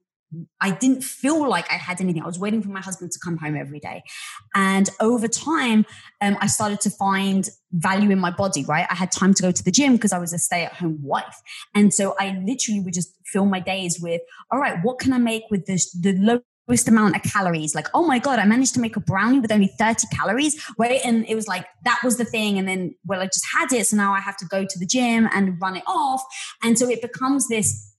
[0.61, 2.23] I didn't feel like I had anything.
[2.23, 4.03] I was waiting for my husband to come home every day.
[4.55, 5.85] And over time,
[6.21, 8.87] um, I started to find value in my body, right?
[8.89, 10.99] I had time to go to the gym because I was a stay at home
[11.01, 11.41] wife.
[11.75, 15.17] And so I literally would just fill my days with, all right, what can I
[15.17, 16.13] make with this, the
[16.67, 17.75] lowest amount of calories?
[17.75, 21.01] Like, oh my God, I managed to make a brownie with only 30 calories, right?
[21.03, 22.57] And it was like, that was the thing.
[22.57, 23.87] And then, well, I just had it.
[23.87, 26.23] So now I have to go to the gym and run it off.
[26.61, 27.93] And so it becomes this,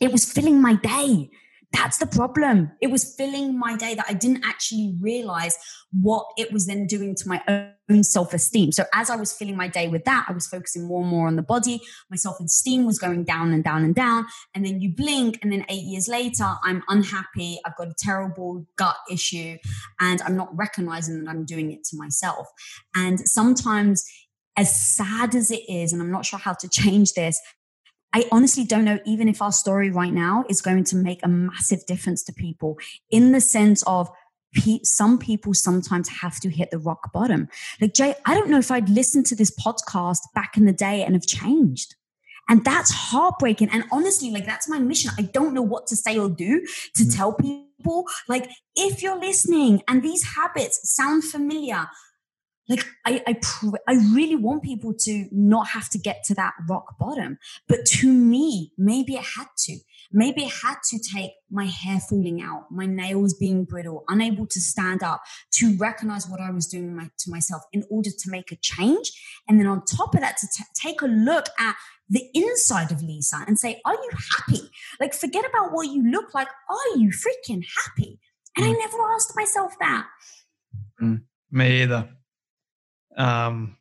[0.00, 1.30] it was filling my day
[1.72, 2.70] that's the problem.
[2.80, 5.56] It was filling my day that I didn't actually realize
[5.90, 8.72] what it was then doing to my own self esteem.
[8.72, 11.26] So, as I was filling my day with that, I was focusing more and more
[11.26, 11.80] on the body.
[12.10, 14.26] My self esteem was going down and down and down.
[14.54, 17.58] And then you blink, and then eight years later, I'm unhappy.
[17.64, 19.56] I've got a terrible gut issue,
[20.00, 22.48] and I'm not recognizing that I'm doing it to myself.
[22.94, 24.04] And sometimes,
[24.56, 27.40] as sad as it is, and I'm not sure how to change this,
[28.14, 31.28] I honestly don't know even if our story right now is going to make a
[31.28, 32.78] massive difference to people
[33.10, 34.10] in the sense of
[34.82, 37.48] some people sometimes have to hit the rock bottom.
[37.80, 41.02] Like Jay, I don't know if I'd listened to this podcast back in the day
[41.02, 41.94] and have changed.
[42.48, 43.70] And that's heartbreaking.
[43.70, 45.12] And honestly, like that's my mission.
[45.16, 46.60] I don't know what to say or do
[46.96, 47.16] to mm.
[47.16, 48.04] tell people.
[48.28, 51.86] Like, if you're listening and these habits sound familiar,
[52.68, 56.54] like I I, pr- I really want people to not have to get to that
[56.68, 59.78] rock bottom but to me maybe it had to.
[60.14, 64.60] Maybe it had to take my hair falling out my nails being brittle unable to
[64.60, 65.22] stand up
[65.52, 69.12] to recognize what i was doing my, to myself in order to make a change.
[69.48, 71.76] And then on top of that to t- take a look at
[72.08, 74.70] the inside of lisa and say are you happy?
[75.00, 76.48] Like forget about what you look like.
[76.68, 78.20] Are you freaking happy?
[78.56, 78.68] And mm.
[78.68, 80.06] i never asked myself that.
[81.00, 82.08] Mm, me either
[83.16, 83.76] um,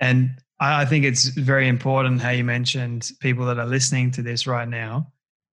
[0.00, 4.22] and I, I think it's very important how you mentioned people that are listening to
[4.22, 5.12] this right now,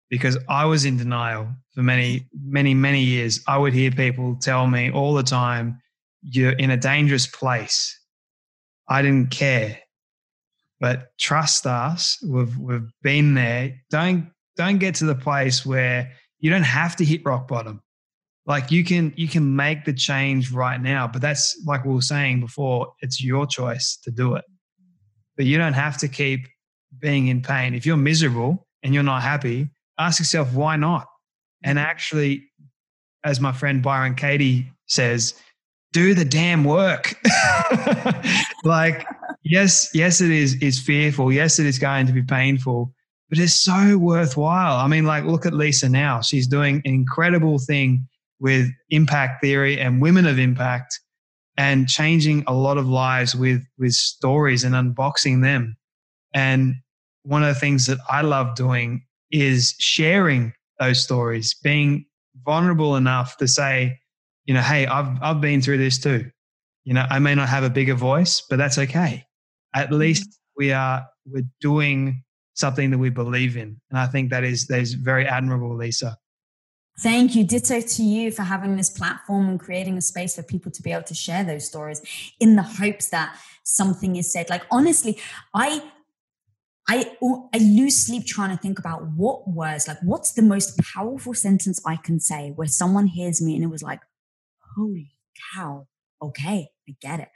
[0.09, 3.41] because I was in denial for many, many, many years.
[3.47, 5.81] I would hear people tell me all the time,
[6.21, 7.97] you're in a dangerous place.
[8.87, 9.79] I didn't care.
[10.79, 13.79] But trust us, we've we've been there.
[13.91, 17.81] Don't don't get to the place where you don't have to hit rock bottom.
[18.51, 22.01] Like you can you can make the change right now, but that's like we were
[22.01, 24.43] saying before, it's your choice to do it.
[25.37, 26.49] But you don't have to keep
[26.99, 27.73] being in pain.
[27.73, 31.07] If you're miserable and you're not happy, ask yourself why not?
[31.63, 31.87] And mm-hmm.
[31.87, 32.51] actually,
[33.23, 35.33] as my friend Byron Katie says,
[35.93, 37.15] do the damn work.
[38.65, 39.07] like,
[39.43, 41.31] yes, yes, it is is fearful.
[41.31, 42.93] Yes, it is going to be painful,
[43.29, 44.75] but it's so worthwhile.
[44.75, 46.19] I mean, like, look at Lisa now.
[46.19, 48.09] She's doing an incredible thing
[48.41, 50.99] with impact theory and women of impact
[51.57, 55.77] and changing a lot of lives with with stories and unboxing them.
[56.33, 56.75] And
[57.23, 62.05] one of the things that I love doing is sharing those stories, being
[62.43, 63.99] vulnerable enough to say,
[64.45, 66.29] you know, hey, I've I've been through this too.
[66.83, 69.23] You know, I may not have a bigger voice, but that's okay.
[69.75, 69.97] At mm-hmm.
[69.97, 72.23] least we are we're doing
[72.55, 73.79] something that we believe in.
[73.91, 76.17] And I think that is that is very admirable, Lisa.
[76.99, 77.43] Thank you.
[77.43, 80.91] Ditto to you for having this platform and creating a space for people to be
[80.91, 82.01] able to share those stories
[82.39, 84.49] in the hopes that something is said.
[84.49, 85.17] Like honestly,
[85.53, 85.81] I
[86.87, 87.15] I
[87.53, 91.81] I lose sleep trying to think about what words, like what's the most powerful sentence
[91.85, 94.01] I can say where someone hears me and it was like,
[94.75, 95.11] holy
[95.53, 95.87] cow,
[96.21, 97.29] okay, I get it.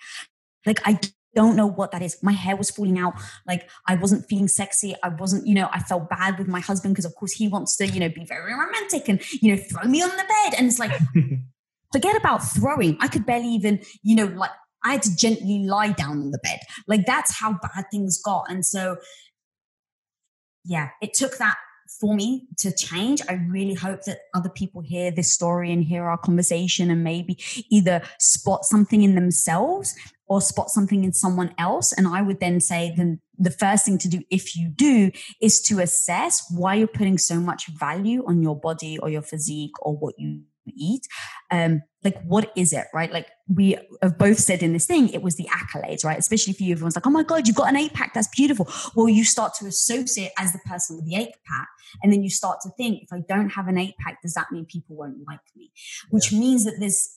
[0.65, 0.99] Like I
[1.35, 2.21] don't know what that is.
[2.23, 3.13] My hair was falling out.
[3.45, 4.95] Like I wasn't feeling sexy.
[5.03, 7.75] I wasn't, you know, I felt bad with my husband because of course he wants
[7.77, 10.57] to, you know, be very romantic and, you know, throw me on the bed.
[10.57, 10.91] And it's like,
[11.91, 12.97] forget about throwing.
[13.01, 14.51] I could barely even, you know, like
[14.83, 16.59] I had to gently lie down on the bed.
[16.87, 18.45] Like that's how bad things got.
[18.49, 18.97] And so,
[20.63, 21.57] yeah, it took that
[21.99, 23.21] for me to change.
[23.29, 27.37] I really hope that other people hear this story and hear our conversation and maybe
[27.69, 29.95] either spot something in themselves
[30.27, 31.93] or spot something in someone else.
[31.93, 35.61] And I would then say then the first thing to do if you do is
[35.63, 39.95] to assess why you're putting so much value on your body or your physique or
[39.95, 40.41] what you
[40.75, 41.07] eat.
[41.51, 43.11] Um, like what is it, right?
[43.11, 46.17] Like we have both said in this thing, it was the accolades, right?
[46.17, 48.13] Especially for you, everyone's like, oh my God, you've got an eight pack.
[48.13, 48.67] That's beautiful.
[48.95, 51.67] Well, you start to associate as the person with the eight pack.
[52.03, 54.51] And then you start to think, if I don't have an eight pack, does that
[54.51, 55.71] mean people won't like me?
[56.09, 56.39] Which yeah.
[56.39, 57.09] means that there's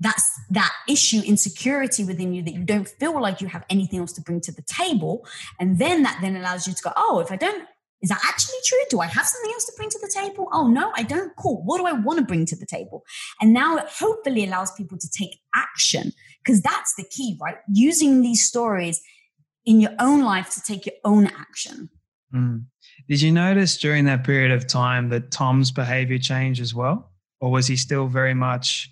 [0.00, 4.12] that's that issue insecurity within you that you don't feel like you have anything else
[4.12, 5.24] to bring to the table
[5.60, 7.68] and then that then allows you to go oh if i don't
[8.02, 8.78] is that actually true?
[8.90, 10.48] Do i have something else to bring to the table?
[10.52, 11.34] Oh no i don't.
[11.36, 11.62] Cool.
[11.64, 13.04] What do i want to bring to the table?
[13.40, 16.12] And now it hopefully allows people to take action
[16.44, 17.56] because that's the key right?
[17.72, 19.00] Using these stories
[19.64, 21.88] in your own life to take your own action.
[22.34, 22.64] Mm.
[23.08, 27.12] did you notice during that period of time that tom's behavior changed as well?
[27.40, 28.90] Or was he still very much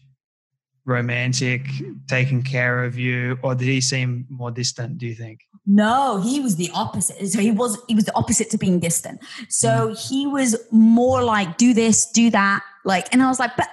[0.91, 1.63] romantic,
[2.09, 4.99] taking care of you, or did he seem more distant?
[4.99, 5.41] Do you think?
[5.67, 7.27] No, he was the opposite.
[7.29, 9.21] So he was he was the opposite to being distant.
[9.49, 10.09] So mm.
[10.09, 13.69] he was more like do this, do that, like, and I was like, but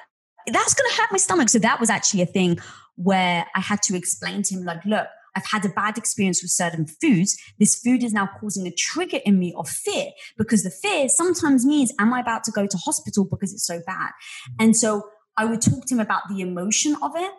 [0.47, 1.49] that's gonna hurt my stomach.
[1.49, 2.59] So that was actually a thing
[2.95, 5.07] where I had to explain to him, like, look.
[5.35, 7.37] I've had a bad experience with certain foods.
[7.59, 10.05] This food is now causing a trigger in me of fear
[10.35, 13.79] because the fear sometimes means, am I about to go to hospital because it's so
[13.85, 14.09] bad?
[14.09, 14.55] Mm.
[14.63, 15.03] And so
[15.37, 17.31] I would talk to him about the emotion of it.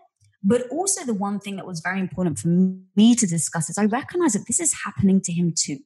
[0.42, 3.86] But also, the one thing that was very important for me to discuss is I
[3.86, 5.78] recognize that this is happening to him too.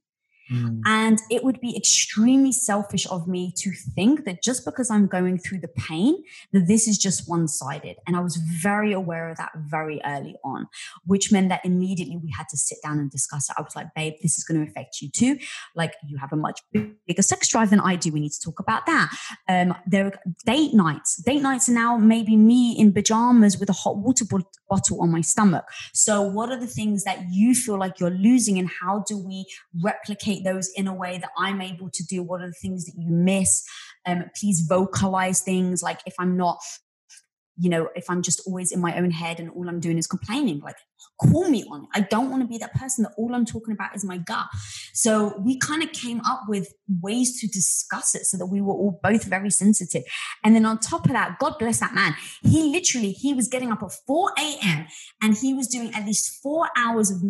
[0.53, 0.81] Mm.
[0.85, 5.39] And it would be extremely selfish of me to think that just because I'm going
[5.39, 6.23] through the pain,
[6.53, 7.97] that this is just one sided.
[8.07, 10.69] And I was very aware of that very early on,
[11.07, 13.57] which meant that immediately we had to sit down and discuss it.
[13.59, 15.39] I was like, babe, this is going to affect you too.
[15.75, 18.13] Like you have a much bigger sex drive than I do.
[18.13, 19.11] We need to talk about that.
[19.49, 20.13] Um, there are
[20.45, 21.23] date nights.
[21.23, 24.25] Date nights are now maybe me in pajamas with a hot water
[24.69, 25.65] bottle on my stomach.
[25.93, 29.47] So what are the things that you feel like you're losing and how do we
[29.83, 32.23] replicate those in a way that I'm able to do?
[32.23, 33.65] What are the things that you miss?
[34.07, 35.83] Um, please vocalize things.
[35.83, 36.59] Like if I'm not,
[37.57, 40.07] you know, if I'm just always in my own head and all I'm doing is
[40.07, 40.77] complaining, like
[41.21, 41.89] call me on it.
[41.95, 44.47] I don't want to be that person that all I'm talking about is my gut.
[44.93, 48.73] So we kind of came up with ways to discuss it so that we were
[48.73, 50.03] all both very sensitive.
[50.45, 52.15] And then on top of that, God bless that man.
[52.43, 54.87] He literally, he was getting up at 4 a.m.
[55.23, 57.23] and he was doing at least four hours of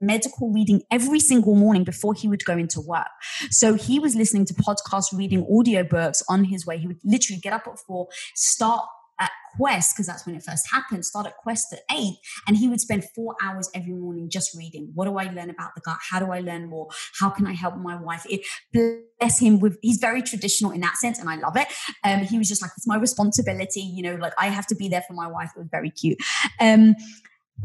[0.00, 3.08] medical reading every single morning before he would go into work.
[3.50, 6.78] So he was listening to podcasts, reading audiobooks on his way.
[6.78, 8.84] He would literally get up at four, start
[9.20, 12.14] at Quest, because that's when it first happened, start at Quest at eight,
[12.46, 14.92] and he would spend four hours every morning just reading.
[14.94, 15.98] What do I learn about the gut?
[16.08, 16.88] How do I learn more?
[17.18, 18.24] How can I help my wife?
[18.30, 18.42] It
[18.72, 21.66] bless him with he's very traditional in that sense, and I love it.
[22.04, 24.88] Um, he was just like, it's my responsibility, you know, like I have to be
[24.88, 25.50] there for my wife.
[25.56, 26.18] It was very cute.
[26.60, 26.94] Um,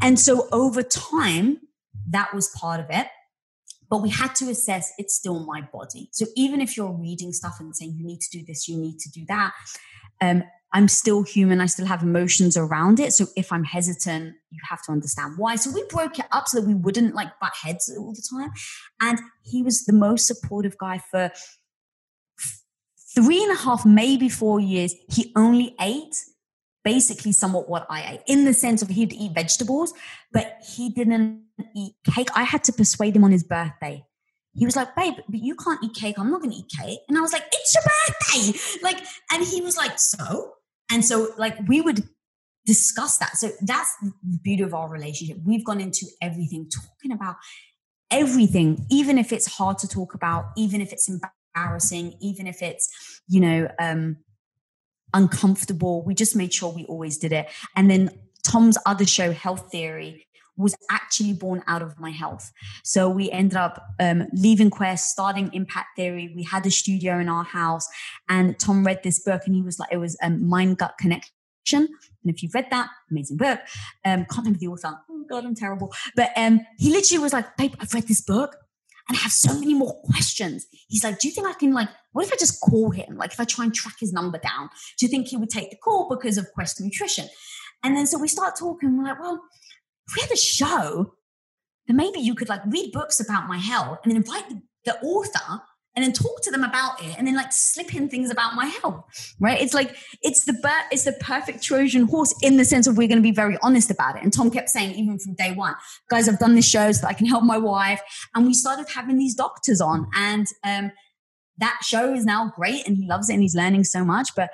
[0.02, 1.60] and so over time,
[2.10, 3.06] that was part of it.
[3.90, 6.08] But we had to assess it's still my body.
[6.12, 8.98] So even if you're reading stuff and saying you need to do this, you need
[9.00, 9.52] to do that,
[10.20, 11.60] um, I'm still human.
[11.60, 13.12] I still have emotions around it.
[13.12, 15.54] So if I'm hesitant, you have to understand why.
[15.54, 18.50] So we broke it up so that we wouldn't like butt heads all the time.
[19.00, 21.30] And he was the most supportive guy for
[23.14, 24.96] three and a half, maybe four years.
[25.08, 26.16] He only ate
[26.82, 29.94] basically somewhat what I ate in the sense of he'd eat vegetables,
[30.32, 31.43] but he didn't
[31.76, 32.28] eat cake.
[32.34, 34.04] I had to persuade him on his birthday
[34.54, 36.18] he was like, babe, but you can't eat cake.
[36.18, 37.00] I'm not going to eat cake.
[37.08, 38.58] And I was like, it's your birthday.
[38.82, 40.52] Like, and he was like, so?
[40.90, 42.04] And so, like, we would
[42.66, 43.36] discuss that.
[43.36, 45.38] So that's the beauty of our relationship.
[45.44, 47.36] We've gone into everything, talking about
[48.10, 52.88] everything, even if it's hard to talk about, even if it's embarrassing, even if it's,
[53.28, 54.16] you know, um,
[55.14, 56.04] uncomfortable.
[56.04, 57.48] We just made sure we always did it.
[57.76, 58.10] And then
[58.44, 60.26] Tom's other show, Health Theory,
[60.56, 62.52] was actually born out of my health.
[62.82, 66.32] So we ended up um, leaving Quest, starting Impact Theory.
[66.34, 67.88] We had a studio in our house,
[68.28, 71.88] and Tom read this book, and he was like, it was um, Mind Gut Connection.
[72.24, 73.60] And if you've read that, amazing book.
[74.04, 74.98] Um, can't remember the author.
[75.10, 75.92] Oh God, I'm terrible.
[76.16, 78.56] But um, he literally was like, "Babe, I've read this book,
[79.08, 81.88] and I have so many more questions." He's like, "Do you think I can like?
[82.12, 83.16] What if I just call him?
[83.16, 85.70] Like, if I try and track his number down, do you think he would take
[85.70, 87.28] the call because of Quest Nutrition?"
[87.82, 88.96] And then so we start talking.
[88.96, 89.42] We're like, "Well."
[90.08, 91.14] If we had a show,
[91.86, 94.44] then maybe you could like read books about my health and then invite
[94.84, 95.62] the, author
[95.96, 98.66] and then talk to them about it and then like slip in things about my
[98.66, 99.04] health
[99.40, 99.60] right?
[99.60, 100.54] It's like it's the
[100.90, 103.90] it's the perfect trojan horse in the sense of we're going to be very honest
[103.90, 104.22] about it.
[104.22, 105.74] And tom kept saying even from day one
[106.10, 108.02] guys i've done this show so that i can help my wife.
[108.34, 110.92] And we started having these doctors on and um,
[111.58, 114.50] that show is now great and he loves it and he's learning so much but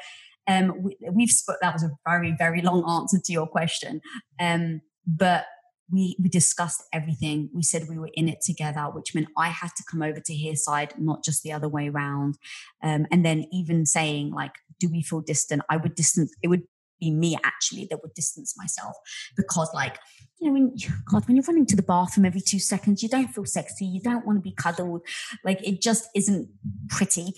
[0.46, 4.00] um, we, have that was a very very long answer to your question.
[4.38, 5.46] Um, but
[5.90, 7.50] we we discussed everything.
[7.52, 10.34] We said we were in it together, which meant I had to come over to
[10.34, 12.38] his side, not just the other way around.
[12.82, 16.34] Um, and then even saying like, "Do we feel distant?" I would distance.
[16.42, 16.62] It would
[17.00, 18.94] be me actually that would distance myself
[19.36, 19.98] because like
[20.38, 20.74] you know when
[21.10, 24.00] god when you're running to the bathroom every two seconds you don't feel sexy you
[24.00, 25.00] don't want to be cuddled
[25.42, 26.48] like it just isn't
[26.90, 27.32] pretty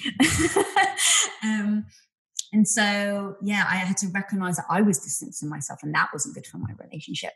[1.44, 1.86] um
[2.52, 6.34] and so yeah i had to recognize that i was distancing myself and that wasn't
[6.34, 7.32] good for my relationship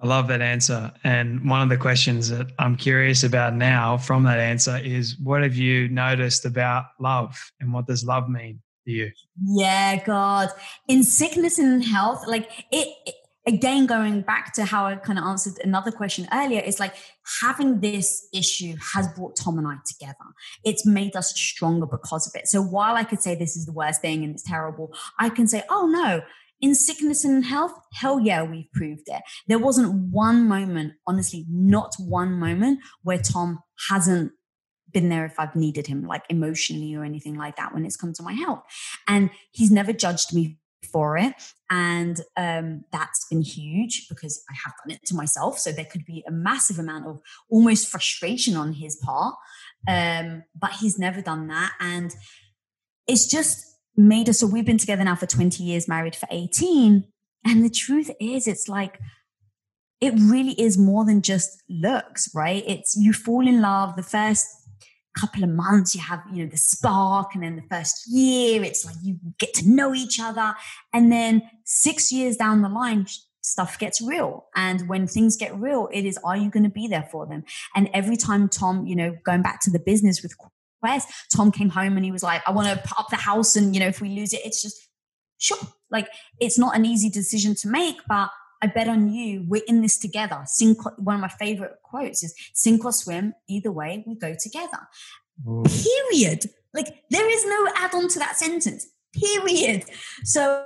[0.00, 0.92] I love that answer.
[1.02, 5.42] And one of the questions that I'm curious about now from that answer is what
[5.42, 9.10] have you noticed about love and what does love mean to you?
[9.44, 10.50] Yeah, God.
[10.86, 13.14] In sickness and health, like it, it
[13.48, 16.94] again, going back to how I kind of answered another question earlier, it's like
[17.40, 20.14] having this issue has brought Tom and I together.
[20.64, 22.46] It's made us stronger because of it.
[22.46, 25.48] So while I could say this is the worst thing and it's terrible, I can
[25.48, 26.20] say, oh no,
[26.60, 29.22] in sickness and health, hell yeah, we've proved it.
[29.46, 34.32] There wasn't one moment, honestly, not one moment where Tom hasn't
[34.92, 38.12] been there if I've needed him, like emotionally or anything like that when it's come
[38.12, 38.62] to my health.
[39.06, 41.34] And he's never judged me for it.
[41.70, 45.58] And um, that's been huge because I have done it to myself.
[45.58, 47.20] So there could be a massive amount of
[47.50, 49.34] almost frustration on his part.
[49.86, 51.72] Um, but he's never done that.
[51.80, 52.14] And
[53.06, 53.64] it's just
[53.96, 57.04] made us so we've been together now for 20 years married for 18
[57.44, 59.00] and the truth is it's like
[60.00, 64.46] it really is more than just looks right it's you fall in love the first
[65.20, 68.84] couple of months you have you know the spark and then the first year it's
[68.84, 70.54] like you get to know each other
[70.92, 73.06] and then 6 years down the line
[73.40, 76.86] stuff gets real and when things get real it is are you going to be
[76.86, 77.44] there for them
[77.74, 80.34] and every time tom you know going back to the business with
[80.80, 81.04] where's
[81.34, 83.56] Tom came home and he was like, I want to put up the house.
[83.56, 84.88] And, you know, if we lose it, it's just,
[85.38, 85.58] sure.
[85.90, 86.08] Like,
[86.40, 88.30] it's not an easy decision to make, but
[88.60, 89.44] I bet on you.
[89.46, 90.42] We're in this together.
[90.46, 93.34] Sink, one of my favorite quotes is sink or swim.
[93.48, 94.80] Either way, we go together.
[95.48, 95.64] Ooh.
[95.64, 96.46] Period.
[96.74, 98.86] Like, there is no add on to that sentence.
[99.12, 99.84] Period.
[100.24, 100.64] So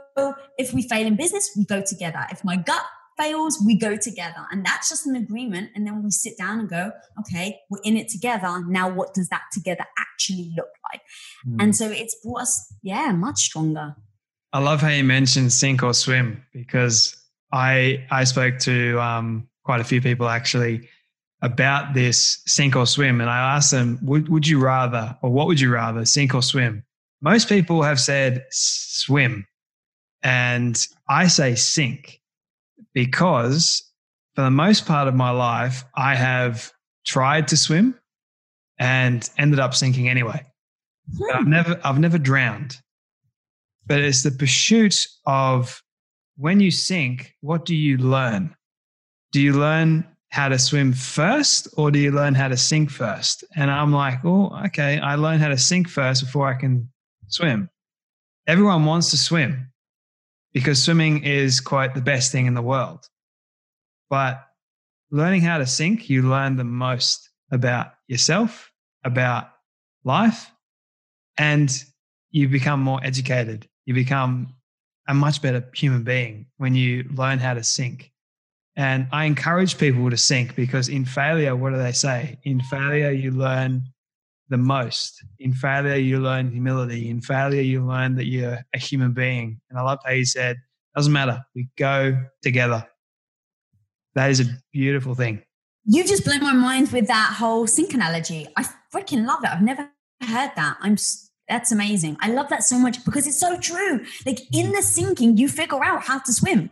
[0.58, 2.26] if we fail in business, we go together.
[2.30, 2.84] If my gut
[3.18, 4.46] fails, we go together.
[4.50, 5.70] And that's just an agreement.
[5.74, 8.64] And then we sit down and go, okay, we're in it together.
[8.66, 11.02] Now, what does that together actually look like?
[11.46, 11.62] Mm.
[11.62, 13.96] And so it's brought us, yeah, much stronger.
[14.52, 17.16] I love how you mentioned sink or swim because
[17.52, 20.88] I I spoke to um, quite a few people actually
[21.42, 25.48] about this sink or swim, and I asked them, would, would you rather, or what
[25.48, 26.84] would you rather, sink or swim?
[27.20, 29.46] Most people have said swim,
[30.22, 32.20] and I say sink
[32.94, 33.82] because
[34.34, 36.72] for the most part of my life, I have
[37.04, 37.98] tried to swim
[38.78, 40.44] and ended up sinking anyway.
[41.18, 42.78] But I've never, I've never drowned.
[43.86, 45.82] But it's the pursuit of
[46.36, 48.54] when you sink, what do you learn?
[49.32, 53.44] Do you learn how to swim first or do you learn how to sink first?
[53.54, 56.88] And I'm like, oh, okay, I learned how to sink first before I can
[57.28, 57.68] swim.
[58.46, 59.70] everyone wants to swim
[60.52, 63.06] because swimming is quite the best thing in the world.
[64.10, 64.44] But
[65.10, 68.70] learning how to sink, you learn the most about yourself,
[69.04, 69.50] about
[70.04, 70.50] life,
[71.38, 71.70] and
[72.30, 73.68] you become more educated.
[73.86, 74.54] You become
[75.08, 78.10] a much better human being when you learn how to sink.
[78.76, 82.38] And I encourage people to sink because in failure, what do they say?
[82.44, 83.82] In failure, you learn
[84.48, 85.22] the most.
[85.38, 87.10] In failure, you learn humility.
[87.10, 89.60] In failure, you learn that you're a human being.
[89.68, 90.56] And I loved how you said,
[90.94, 91.44] doesn't matter.
[91.54, 92.86] We go together.
[94.14, 95.42] That is a beautiful thing.
[95.84, 98.46] You've just blown my mind with that whole sink analogy.
[98.56, 99.50] I freaking love it.
[99.50, 99.90] I've never
[100.22, 100.76] heard that.
[100.80, 100.96] I'm
[101.52, 102.16] that's amazing.
[102.20, 104.02] I love that so much because it's so true.
[104.24, 106.70] Like in the sinking, you figure out how to swim.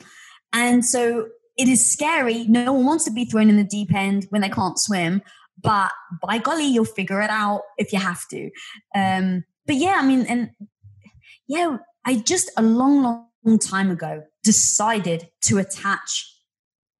[0.54, 1.28] And so
[1.58, 2.44] it is scary.
[2.44, 5.20] No one wants to be thrown in the deep end when they can't swim.
[5.62, 5.92] But
[6.26, 8.50] by golly, you'll figure it out if you have to.
[8.94, 10.50] Um, but yeah, I mean, and
[11.46, 11.76] yeah,
[12.06, 16.34] I just a long, long time ago decided to attach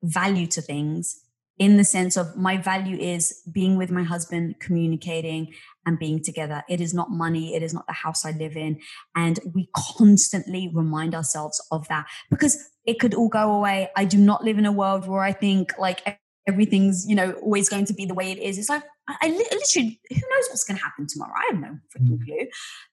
[0.03, 1.19] value to things
[1.59, 5.53] in the sense of my value is being with my husband, communicating
[5.87, 6.63] and being together.
[6.69, 7.55] It is not money.
[7.55, 8.81] It is not the house I live in.
[9.15, 13.91] And we constantly remind ourselves of that because it could all go away.
[13.97, 17.69] I do not live in a world where I think like everything's, you know, always
[17.69, 18.59] going to be the way it is.
[18.59, 21.33] It's like, I, literally, who knows what's going to happen tomorrow?
[21.37, 22.25] I have no freaking mm.
[22.25, 22.47] clue.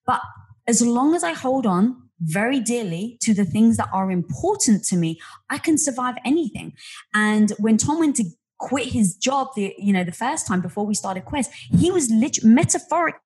[0.05, 0.21] But
[0.67, 4.95] as long as I hold on very dearly to the things that are important to
[4.95, 5.19] me,
[5.49, 6.73] I can survive anything.
[7.13, 8.25] And when Tom went to
[8.60, 12.10] quit his job the you know the first time before we started Quest, he was
[12.10, 13.22] literally metaphorically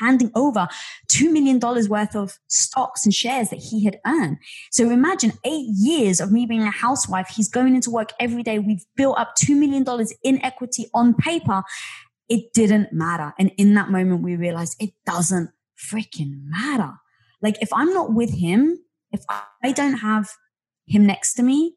[0.00, 0.66] handing over
[1.12, 4.36] $2 million worth of stocks and shares that he had earned.
[4.72, 7.28] So imagine eight years of me being a housewife.
[7.28, 8.58] He's going into work every day.
[8.58, 9.84] We've built up $2 million
[10.24, 11.62] in equity on paper.
[12.28, 13.32] It didn't matter.
[13.38, 16.92] And in that moment, we realized it doesn't freaking matter.
[17.42, 18.78] Like if I'm not with him,
[19.12, 19.22] if
[19.62, 20.30] I don't have
[20.86, 21.76] him next to me,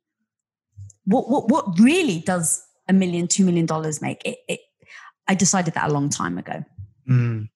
[1.06, 4.22] what, what, what really does a million, two million dollars make?
[4.26, 4.60] It, it,
[5.28, 6.64] I decided that a long time ago.
[7.10, 7.50] Mm.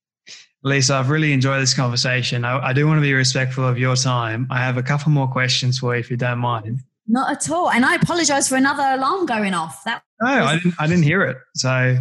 [0.64, 2.44] Lisa, I've really enjoyed this conversation.
[2.44, 4.48] I, I, do want to be respectful of your time.
[4.50, 6.82] I have a couple more questions for you, if you don't mind.
[7.08, 7.70] Not at all.
[7.70, 9.84] And I apologize for another alarm going off.
[9.86, 10.76] That no, was- I didn't.
[10.80, 11.38] I didn't hear it.
[11.56, 11.98] So,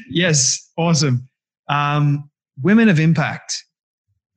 [0.10, 1.28] yes, awesome.
[1.68, 3.64] Um, women of impact,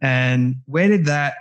[0.01, 1.35] and where did that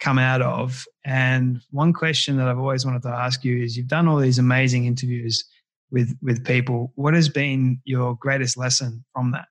[0.00, 0.84] come out of?
[1.04, 4.38] And one question that I've always wanted to ask you is: You've done all these
[4.38, 5.44] amazing interviews
[5.90, 6.92] with with people.
[6.94, 9.46] What has been your greatest lesson from that?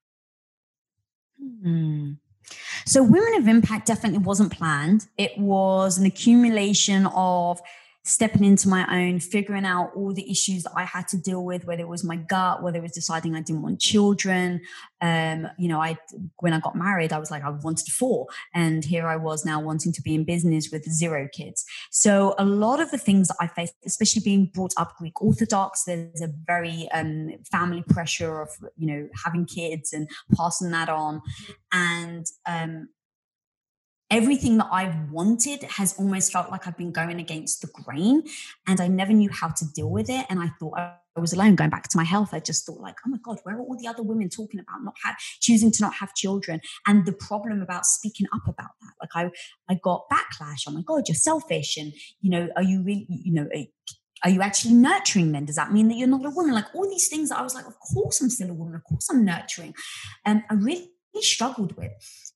[1.63, 2.13] Hmm.
[2.85, 5.07] So, Women of Impact definitely wasn't planned.
[5.17, 7.59] It was an accumulation of
[8.05, 11.65] stepping into my own, figuring out all the issues that I had to deal with,
[11.65, 14.61] whether it was my gut, whether it was deciding I didn't want children.
[15.01, 15.97] Um, you know, I
[16.37, 18.27] when I got married, I was like, I wanted four.
[18.53, 21.65] And here I was now wanting to be in business with zero kids.
[21.89, 25.83] So a lot of the things that I faced, especially being brought up Greek Orthodox,
[25.85, 31.21] there's a very um, family pressure of, you know, having kids and passing that on.
[31.71, 32.89] And um,
[34.11, 38.23] everything that I've wanted has almost felt like I've been going against the grain
[38.67, 40.25] and I never knew how to deal with it.
[40.29, 42.33] And I thought I was alone going back to my health.
[42.33, 44.83] I just thought like, oh my God, where are all the other women talking about
[44.83, 46.61] not have choosing to not have children?
[46.85, 48.93] And the problem about speaking up about that.
[49.01, 49.31] Like I,
[49.69, 50.63] I got backlash.
[50.67, 51.77] Oh my God, you're selfish.
[51.77, 51.91] And,
[52.21, 53.65] you know, are you really, you know, eh,
[54.23, 55.45] are you actually nurturing men?
[55.45, 56.53] Does that mean that you're not a woman?
[56.53, 58.75] Like all these things that I was like, of course I'm still a woman.
[58.75, 59.73] Of course I'm nurturing.
[60.25, 60.89] And I really
[61.21, 61.91] struggled with.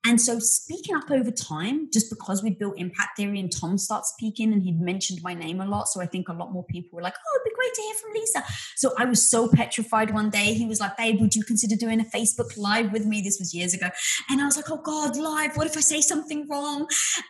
[0.09, 4.09] And so speaking up over time, just because we built impact theory and Tom starts
[4.09, 5.87] speaking and he'd mentioned my name a lot.
[5.87, 7.93] So I think a lot more people were like, oh, it'd be great to hear
[7.93, 8.43] from Lisa.
[8.75, 10.55] So I was so petrified one day.
[10.55, 13.21] He was like, babe, would you consider doing a Facebook live with me?
[13.21, 13.89] This was years ago.
[14.31, 15.55] And I was like, oh God, live.
[15.55, 16.87] What if I say something wrong?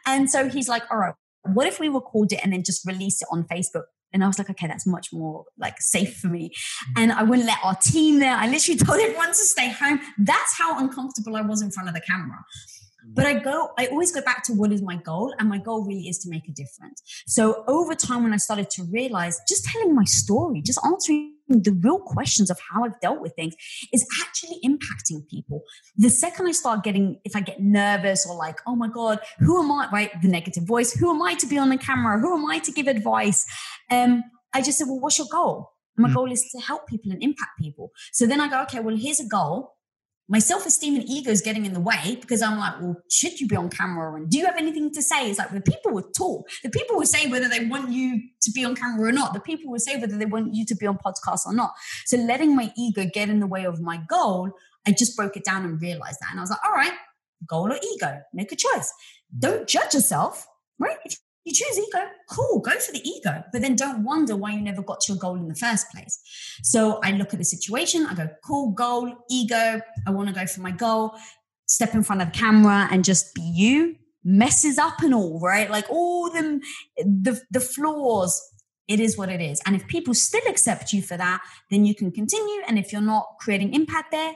[0.07, 3.21] And so he's like, all right, what if we record it and then just release
[3.21, 3.88] it on Facebook?
[4.14, 6.49] And I was like, okay, that's much more like safe for me.
[6.49, 7.01] Mm.
[7.01, 8.36] And I wouldn't let our team there.
[8.36, 9.99] I literally told everyone to stay home.
[10.18, 12.43] That's how uncomfortable I was in front of the camera.
[13.06, 15.86] But I go, I always go back to what is my goal, and my goal
[15.86, 17.02] really is to make a difference.
[17.28, 21.72] So over time, when I started to realize just telling my story, just answering the
[21.72, 23.56] real questions of how I've dealt with things
[23.91, 25.64] is actually impacting people.
[25.97, 29.62] The second I start getting, if I get nervous or like, oh my God, who
[29.62, 30.12] am I, right?
[30.22, 32.20] The negative voice, who am I to be on the camera?
[32.20, 33.45] Who am I to give advice?
[33.89, 34.24] Um,
[34.54, 35.72] I just said, well, what's your goal?
[35.97, 36.16] And my mm.
[36.16, 37.91] goal is to help people and impact people.
[38.14, 39.74] So then I go, okay, well, here's a goal
[40.30, 43.47] my self-esteem and ego is getting in the way because I'm like, well, should you
[43.47, 44.13] be on camera?
[44.13, 45.27] And do you have anything to say?
[45.27, 46.47] It's like the people would talk.
[46.61, 49.34] The people will say whether they want you to be on camera or not.
[49.34, 51.73] The people will say whether they want you to be on podcast or not.
[52.05, 54.51] So letting my ego get in the way of my goal,
[54.88, 56.30] I just broke it down and realized that.
[56.30, 56.93] And I was like, all right,
[57.47, 58.21] goal or ego?
[58.32, 58.93] Make a choice.
[59.38, 60.45] Don't judge yourself,
[60.77, 60.97] right?
[61.05, 64.62] If you choose ego, cool, go for the ego, but then don't wonder why you
[64.62, 66.20] never got to your goal in the first place.
[66.64, 70.46] So I look at the situation, I go, cool, goal, ego, I want to go
[70.46, 71.14] for my goal,
[71.66, 75.70] step in front of the camera and just be you, messes up and all, right?
[75.70, 76.62] Like all the,
[76.98, 78.42] the, the flaws,
[78.88, 79.62] it is what it is.
[79.66, 82.62] And if people still accept you for that, then you can continue.
[82.68, 84.34] And if you're not creating impact there,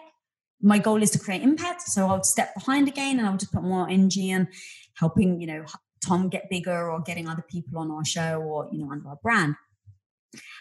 [0.62, 1.82] my goal is to create impact.
[1.82, 4.48] So I'll step behind again and I'll just put more energy in
[4.96, 5.66] helping, you know,
[6.06, 9.20] Tom get bigger or getting other people on our show or, you know, under our
[9.22, 9.56] brand.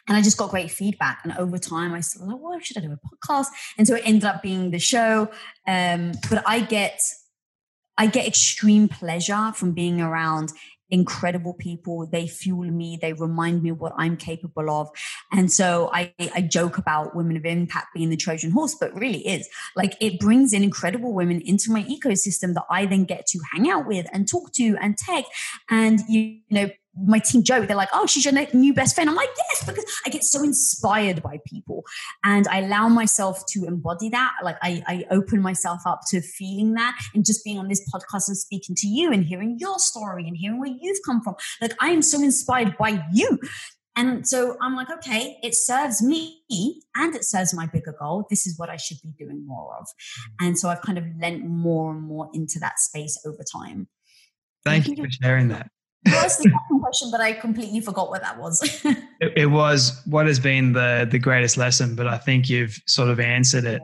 [0.07, 1.21] And I just got great feedback.
[1.25, 3.47] And over time, I said, like, well, should I do a podcast?
[3.79, 5.31] And so it ended up being the show.
[5.67, 7.01] Um, but I get,
[7.97, 10.53] I get extreme pleasure from being around
[10.93, 12.07] incredible people.
[12.07, 12.99] They fuel me.
[13.01, 14.91] They remind me what I'm capable of.
[15.33, 19.27] And so I, I joke about women of impact being the Trojan horse, but really
[19.27, 23.41] is like it brings in incredible women into my ecosystem that I then get to
[23.53, 25.25] hang out with and talk to and tag.
[25.71, 29.09] And you know, my team joke, they're like, oh, she's your new best friend.
[29.09, 31.85] I'm like, yes, because I get so inspired by people
[32.25, 34.33] and I allow myself to embody that.
[34.43, 38.29] Like I, I open myself up to feeling that and just being on this podcast
[38.29, 41.35] and speaking to you and hearing your story and hearing where you've come from.
[41.61, 43.39] Like I am so inspired by you.
[43.95, 46.43] And so I'm like, okay, it serves me
[46.97, 48.27] and it serves my bigger goal.
[48.31, 49.87] This is what I should be doing more of.
[50.41, 53.89] And so I've kind of lent more and more into that space over time.
[54.65, 55.71] Thank you for sharing that
[56.07, 58.63] was the second question, but I completely forgot what that was.
[58.85, 63.09] it, it, was what has been the the greatest lesson, but I think you've sort
[63.09, 63.83] of answered it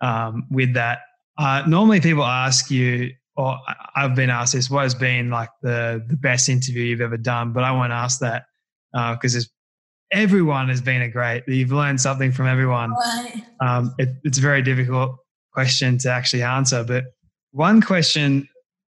[0.00, 1.00] um, with that.
[1.38, 3.58] Uh, normally, people ask you, or
[3.96, 7.52] I've been asked this, what has been like the the best interview you've ever done?
[7.52, 8.44] But I won't ask that
[8.92, 9.40] because uh,
[10.12, 11.44] everyone has been a great.
[11.46, 12.92] You've learned something from everyone.
[12.92, 13.44] Right.
[13.60, 15.16] Um, it, it's a very difficult
[15.52, 17.04] question to actually answer, but
[17.52, 18.48] one question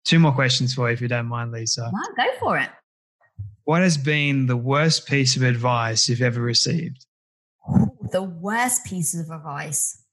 [0.06, 1.90] Two more questions for you, if you don't mind, Lisa.
[1.94, 2.70] No, go for it.
[3.66, 7.06] What has been the worst piece of advice you've ever received?
[8.12, 10.04] The worst piece of advice.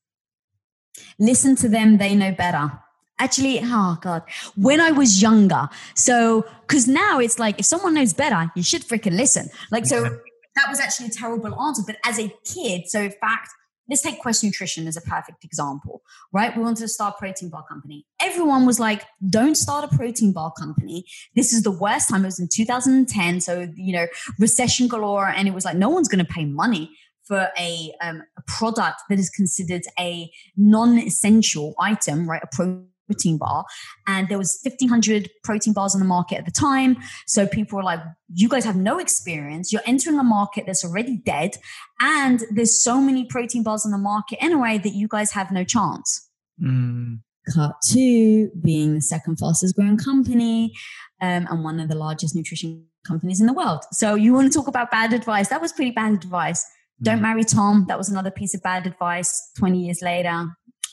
[1.19, 2.71] Listen to them, they know better.
[3.19, 4.23] Actually, oh God,
[4.57, 5.69] when I was younger.
[5.95, 9.49] So, because now it's like if someone knows better, you should freaking listen.
[9.71, 11.83] Like, so that was actually a terrible answer.
[11.87, 13.51] But as a kid, so in fact,
[13.91, 16.57] let's take Quest Nutrition as a perfect example, right?
[16.57, 18.07] We wanted to start a protein bar company.
[18.23, 21.05] Everyone was like, don't start a protein bar company.
[21.35, 22.23] This is the worst time.
[22.23, 23.41] It was in 2010.
[23.41, 24.07] So, you know,
[24.39, 25.27] recession galore.
[25.27, 29.03] And it was like, no one's going to pay money for a, um, a product
[29.09, 32.43] that is considered a non-essential item, right?
[32.43, 33.65] A protein protein bar
[34.07, 36.97] and there was 1500 protein bars on the market at the time.
[37.27, 38.01] So people were like
[38.33, 39.73] you guys have no experience.
[39.73, 41.57] You're entering a market that's already dead
[42.01, 45.65] and there's so many protein bars on the market anyway that you guys have no
[45.65, 46.29] chance.
[46.63, 47.21] Mm.
[47.55, 50.75] cut two being the second fastest growing company
[51.23, 53.83] um, and one of the largest nutrition companies in the world.
[53.93, 55.49] So you want to talk about bad advice?
[55.49, 56.67] That was pretty bad advice.
[57.03, 57.23] Don't mm.
[57.23, 57.87] marry tom.
[57.89, 60.49] That was another piece of bad advice 20 years later.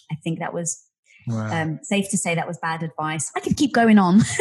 [0.09, 0.86] I think that was
[1.27, 1.61] Wow.
[1.61, 3.31] Um, safe to say that was bad advice.
[3.35, 4.21] I could keep going on.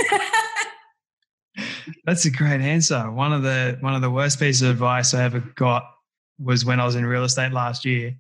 [2.05, 3.11] That's a great answer.
[3.11, 5.85] One of the one of the worst pieces of advice I ever got
[6.39, 8.15] was when I was in real estate last year,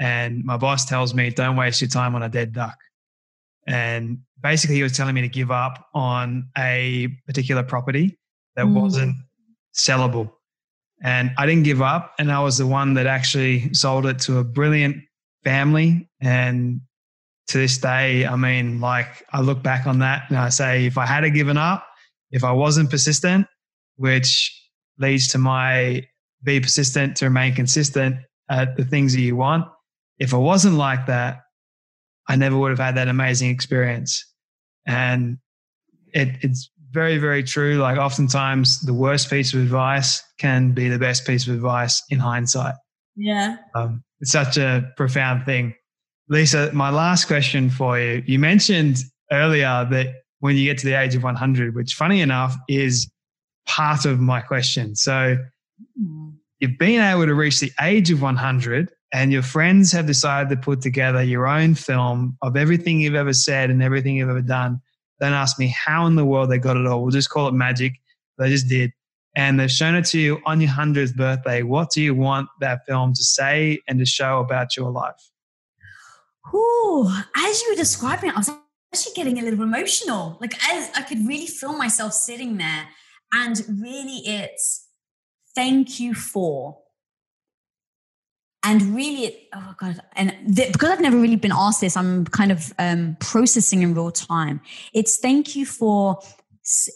[0.00, 2.76] and my boss tells me, "Don't waste your time on a dead duck."
[3.66, 8.18] And basically, he was telling me to give up on a particular property
[8.56, 8.80] that mm.
[8.80, 9.14] wasn't
[9.74, 10.32] sellable.
[11.02, 14.38] And I didn't give up, and I was the one that actually sold it to
[14.38, 14.96] a brilliant
[15.44, 16.80] family and
[17.52, 20.98] to this day, I mean, like I look back on that and I say, if
[20.98, 21.86] I had given up,
[22.30, 23.46] if I wasn't persistent,
[23.96, 24.50] which
[24.98, 26.06] leads to my
[26.42, 28.16] be persistent to remain consistent
[28.50, 29.66] at the things that you want.
[30.18, 31.40] If I wasn't like that,
[32.28, 34.24] I never would have had that amazing experience.
[34.86, 35.38] And
[36.12, 37.76] it, it's very, very true.
[37.76, 42.18] Like oftentimes the worst piece of advice can be the best piece of advice in
[42.18, 42.74] hindsight.
[43.16, 43.56] Yeah.
[43.74, 45.74] Um, it's such a profound thing.
[46.32, 48.22] Lisa, my last question for you.
[48.26, 52.56] You mentioned earlier that when you get to the age of 100, which funny enough
[52.70, 53.06] is
[53.66, 54.96] part of my question.
[54.96, 55.36] So
[56.00, 56.30] mm-hmm.
[56.58, 60.56] you've been able to reach the age of 100 and your friends have decided to
[60.56, 64.80] put together your own film of everything you've ever said and everything you've ever done.
[65.20, 67.02] Don't ask me how in the world they got it all.
[67.02, 67.92] We'll just call it magic.
[68.38, 68.90] They just did.
[69.36, 71.62] And they've shown it to you on your 100th birthday.
[71.62, 75.31] What do you want that film to say and to show about your life?
[76.54, 78.50] Ooh, as you were describing it, I was
[78.92, 80.38] actually getting a little emotional.
[80.40, 82.88] Like I, I could really feel myself sitting there.
[83.32, 84.88] And really, it's
[85.54, 86.78] thank you for.
[88.64, 92.24] and really, it, oh god, and th- because I've never really been asked this, I'm
[92.26, 94.60] kind of um, processing in real time.
[94.94, 96.20] It's thank you for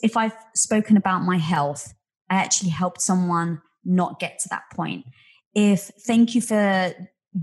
[0.03, 1.93] if I've spoken about my health,
[2.31, 5.07] I actually helped someone not get to that point.
[5.55, 6.93] If thank you for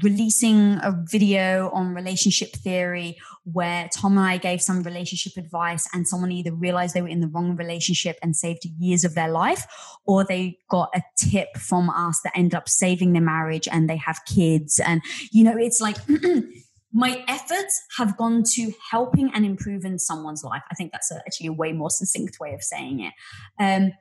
[0.01, 6.07] releasing a video on relationship theory where Tom and I gave some relationship advice and
[6.07, 9.65] someone either realized they were in the wrong relationship and saved years of their life
[10.05, 13.97] or they got a tip from us that ended up saving their marriage and they
[13.97, 14.79] have kids.
[14.79, 15.97] And you know it's like
[16.93, 20.63] my efforts have gone to helping and improving someone's life.
[20.71, 23.13] I think that's actually a way more succinct way of saying it.
[23.59, 23.91] Um,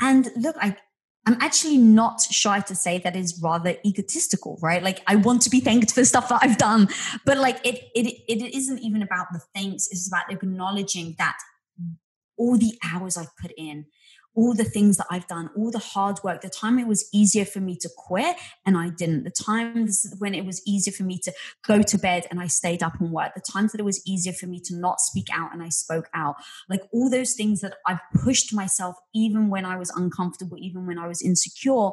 [0.00, 0.76] and look i
[1.24, 4.82] I'm actually not shy to say that is rather egotistical, right?
[4.82, 6.88] Like I want to be thanked for stuff that I've done,
[7.24, 9.88] but like it it it isn't even about the thanks.
[9.90, 11.38] It's about acknowledging that
[12.36, 13.86] all the hours I've put in,
[14.34, 17.44] all the things that I've done, all the hard work, the time it was easier
[17.44, 21.18] for me to quit and I didn't, the times when it was easier for me
[21.18, 21.32] to
[21.66, 24.32] go to bed and I stayed up and worked, the times that it was easier
[24.32, 26.36] for me to not speak out and I spoke out,
[26.68, 30.98] like all those things that I've pushed myself even when I was uncomfortable, even when
[30.98, 31.90] I was insecure.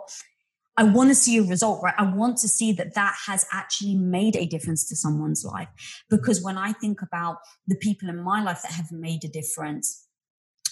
[0.77, 1.93] I want to see a result, right?
[1.97, 5.67] I want to see that that has actually made a difference to someone's life.
[6.09, 10.05] Because when I think about the people in my life that have made a difference,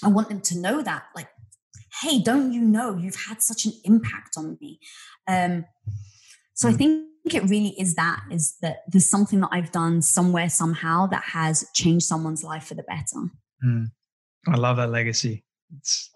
[0.02, 1.28] I want them to know that, like,
[2.02, 4.80] hey, don't you know you've had such an impact on me?
[5.28, 5.66] Um,
[6.54, 6.78] so I mm.
[6.78, 11.24] think it really is that is that there's something that I've done somewhere somehow that
[11.24, 13.30] has changed someone's life for the better.
[13.66, 13.92] Mm.
[14.48, 15.44] I love that legacy.
[15.78, 16.10] It's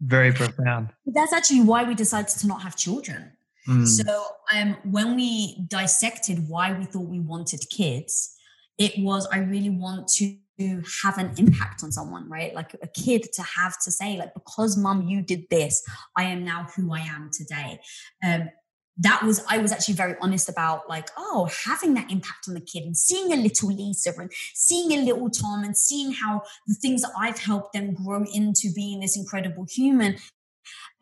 [0.00, 0.90] very profound.
[1.04, 3.32] But that's actually why we decided to not have children.
[3.68, 3.86] Mm.
[3.86, 8.34] So um, when we dissected why we thought we wanted kids,
[8.78, 12.54] it was I really want to to have an impact on someone, right?
[12.54, 15.82] Like a kid to have to say, like, because mom, you did this,
[16.16, 17.80] I am now who I am today.
[18.24, 18.50] Um,
[18.98, 22.60] that was I was actually very honest about like oh having that impact on the
[22.60, 26.74] kid and seeing a little Lisa and seeing a little Tom and seeing how the
[26.74, 30.16] things that I've helped them grow into being this incredible human.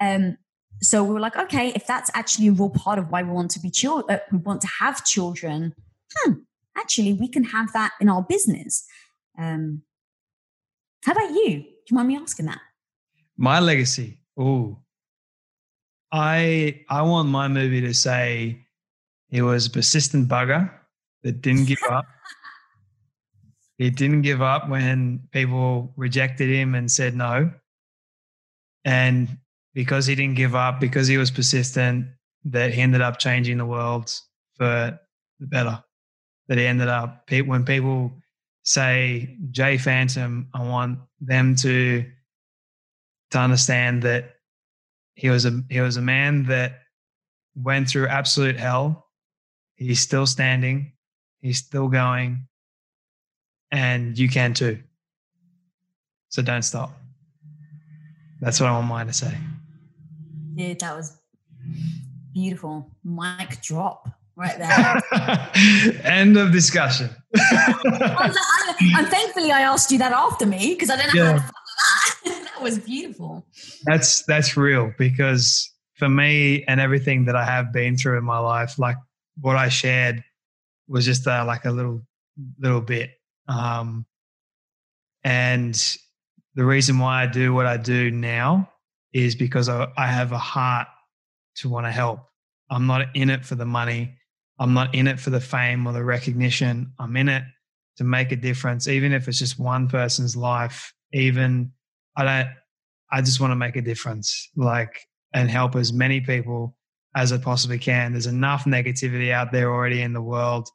[0.00, 0.38] Um,
[0.80, 3.50] so we were like, okay, if that's actually a real part of why we want
[3.52, 5.74] to be children, uh, we want to have children.
[6.16, 6.32] Hmm,
[6.76, 8.84] actually, we can have that in our business.
[9.38, 9.82] Um,
[11.04, 11.62] how about you?
[11.62, 12.60] Do you mind me asking that?
[13.36, 14.18] My legacy.
[14.36, 14.78] Oh,
[16.12, 18.66] I I want my movie to say
[19.28, 20.70] he was a persistent bugger
[21.22, 22.04] that didn't give up.
[23.78, 27.50] he didn't give up when people rejected him and said no.
[28.84, 29.38] And
[29.74, 32.06] because he didn't give up, because he was persistent,
[32.44, 34.12] that he ended up changing the world
[34.56, 34.98] for
[35.40, 35.82] the better.
[36.48, 38.12] That he ended up when people
[38.62, 42.04] say Jay Phantom, I want them to
[43.30, 44.36] to understand that
[45.14, 46.80] he was a he was a man that
[47.54, 49.08] went through absolute hell.
[49.76, 50.92] He's still standing.
[51.40, 52.46] He's still going.
[53.70, 54.78] And you can too.
[56.28, 56.94] So don't stop.
[58.40, 59.36] That's what I want mine to say.
[60.54, 61.16] Dude, that was
[62.32, 62.90] beautiful.
[63.04, 66.00] Mic drop right there.
[66.04, 67.10] End of discussion.
[67.34, 71.32] and thankfully, I asked you that after me because I didn't yeah.
[71.32, 71.52] have
[72.24, 72.24] that.
[72.24, 73.44] that was beautiful.
[73.84, 78.38] That's that's real because for me and everything that I have been through in my
[78.38, 78.96] life, like
[79.40, 80.22] what I shared
[80.88, 82.02] was just uh, like a little
[82.58, 83.10] little bit.
[83.48, 84.06] Um,
[85.24, 85.74] and
[86.54, 88.70] the reason why I do what I do now
[89.12, 90.88] is because I, I have a heart
[91.56, 92.20] to want to help.
[92.70, 94.14] I'm not in it for the money.
[94.58, 96.92] I'm not in it for the fame or the recognition.
[96.98, 97.44] I'm in it
[97.96, 100.92] to make a difference, even if it's just one person's life.
[101.12, 101.72] Even
[102.16, 102.48] I don't,
[103.10, 106.76] I just want to make a difference, like, and help as many people
[107.14, 108.12] as I possibly can.
[108.12, 110.68] There's enough negativity out there already in the world.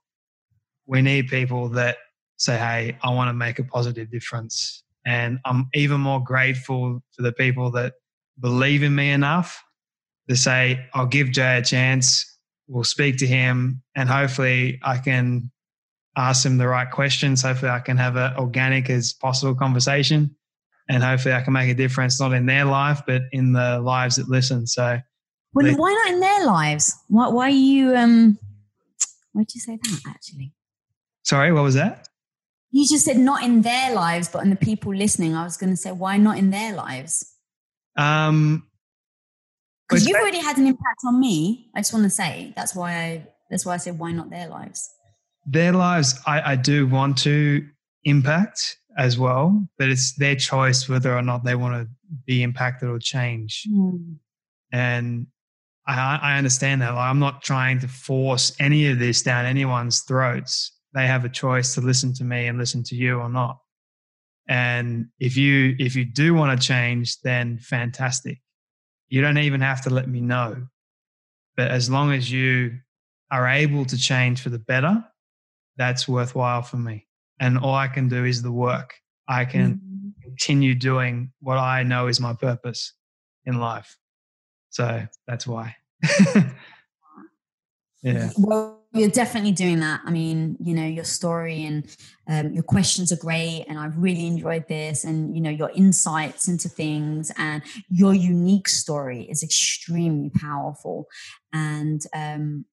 [0.86, 1.98] We need people that
[2.38, 4.84] say, Hey, I want to make a positive difference.
[5.06, 7.94] And I'm even more grateful for the people that
[8.40, 9.64] believe in me enough
[10.30, 12.37] to say, I'll give Jay a chance
[12.68, 15.52] we'll speak to him and hopefully I can
[16.16, 17.42] ask him the right questions.
[17.42, 20.36] Hopefully I can have an organic as possible conversation
[20.90, 24.16] and hopefully I can make a difference, not in their life, but in the lives
[24.16, 24.68] that listen.
[24.68, 25.00] So
[25.54, 26.96] well, they, why not in their lives?
[27.08, 28.38] Why, why you, um,
[29.34, 30.54] why did you say that actually?
[31.24, 32.08] Sorry, what was that?
[32.72, 35.36] You just said not in their lives, but in the people listening.
[35.36, 37.34] I was going to say, why not in their lives?
[37.96, 38.67] Um,
[39.88, 41.70] because you've already had an impact on me.
[41.76, 44.48] I just want to say that's why I that's why I say why not their
[44.48, 44.90] lives.
[45.46, 47.66] Their lives, I, I do want to
[48.04, 51.90] impact as well, but it's their choice whether or not they want to
[52.26, 53.64] be impacted or change.
[53.70, 54.16] Mm.
[54.74, 55.28] And
[55.86, 56.94] I, I understand that.
[56.94, 60.74] Like, I'm not trying to force any of this down anyone's throats.
[60.94, 63.60] They have a choice to listen to me and listen to you or not.
[64.50, 68.40] And if you if you do want to change, then fantastic.
[69.10, 70.68] You don't even have to let me know.
[71.56, 72.80] But as long as you
[73.32, 75.04] are able to change for the better,
[75.78, 77.08] that's worthwhile for me.
[77.40, 78.94] And all I can do is the work.
[79.28, 80.22] I can mm-hmm.
[80.22, 82.94] continue doing what I know is my purpose
[83.46, 83.98] in life.
[84.70, 85.76] So that's why.
[88.04, 88.30] yeah.
[88.38, 90.02] Well, you're definitely doing that.
[90.06, 91.86] I mean, you know, your story and
[92.28, 95.04] um, your questions are great, and I've really enjoyed this.
[95.04, 101.08] And you know, your insights into things and your unique story is extremely powerful.
[101.54, 102.66] And um,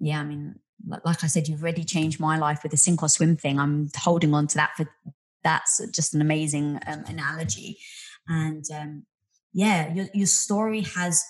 [0.00, 3.08] yeah, I mean, like I said, you've already changed my life with the sink or
[3.08, 3.58] swim thing.
[3.58, 4.88] I'm holding on to that for
[5.44, 7.78] that's just an amazing um, analogy.
[8.28, 9.04] And um,
[9.52, 11.24] yeah, your your story has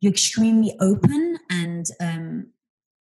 [0.00, 2.48] you're extremely open and um,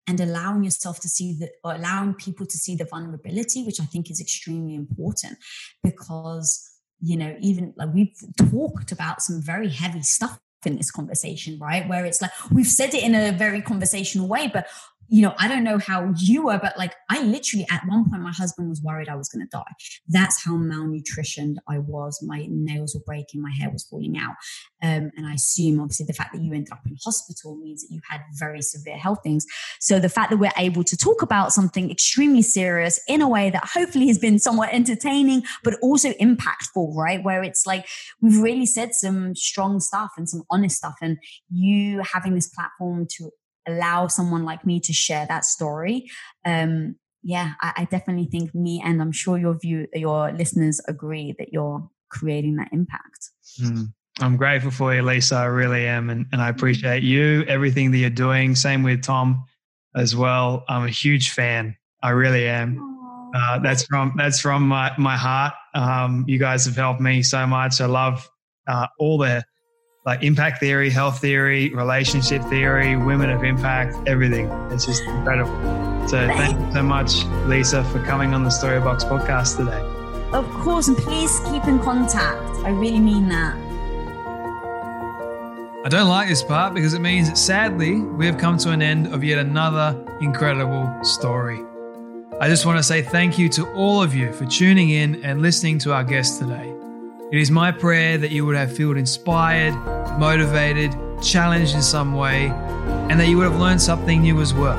[0.07, 3.85] and allowing yourself to see the or allowing people to see the vulnerability, which I
[3.85, 5.37] think is extremely important
[5.81, 6.69] because
[7.01, 11.87] you know even like we've talked about some very heavy stuff in this conversation, right?
[11.87, 14.67] Where it's like we've said it in a very conversational way, but
[15.07, 18.21] you know, I don't know how you were, but like I literally at one point,
[18.21, 19.63] my husband was worried I was going to die.
[20.07, 22.19] That's how malnutritioned I was.
[22.21, 24.35] My nails were breaking, my hair was falling out.
[24.81, 27.93] Um, and I assume obviously the fact that you ended up in hospital means that
[27.93, 29.45] you had very severe health things.
[29.79, 33.49] So the fact that we're able to talk about something extremely serious in a way
[33.49, 37.23] that hopefully has been somewhat entertaining, but also impactful, right?
[37.23, 37.87] Where it's like
[38.21, 40.95] we've really said some strong stuff and some honest stuff.
[41.01, 41.17] And
[41.49, 43.31] you having this platform to
[43.67, 46.09] allow someone like me to share that story.
[46.45, 51.33] Um yeah I, I, definitely think me and i'm sure your view your listeners agree
[51.39, 53.29] that you're creating that impact.
[53.61, 53.93] Mm.
[54.19, 55.35] i'm grateful for you lisa.
[55.35, 58.55] I really am and, and i appreciate you everything that you're doing.
[58.55, 59.45] Same with tom
[59.95, 60.63] as well.
[60.67, 61.75] I'm a huge fan.
[62.01, 62.89] I really am.
[63.35, 65.53] Uh, that's from that's from my, my heart.
[65.73, 67.81] Um, you guys have helped me so much.
[67.81, 68.29] I love
[68.67, 69.43] uh, all the
[70.05, 74.47] like impact theory, health theory, relationship theory, women of impact, everything.
[74.69, 75.53] It's just incredible.
[76.07, 79.79] So thank you so much, Lisa, for coming on the Storybox podcast today.
[80.37, 82.41] Of course, and please keep in contact.
[82.65, 83.55] I really mean that.
[85.85, 88.81] I don't like this part because it means that sadly we have come to an
[88.81, 91.59] end of yet another incredible story.
[92.41, 95.41] I just want to say thank you to all of you for tuning in and
[95.41, 96.73] listening to our guest today.
[97.33, 99.73] It is my prayer that you would have felt inspired,
[100.19, 102.49] motivated, challenged in some way,
[103.09, 104.77] and that you would have learned something new as well.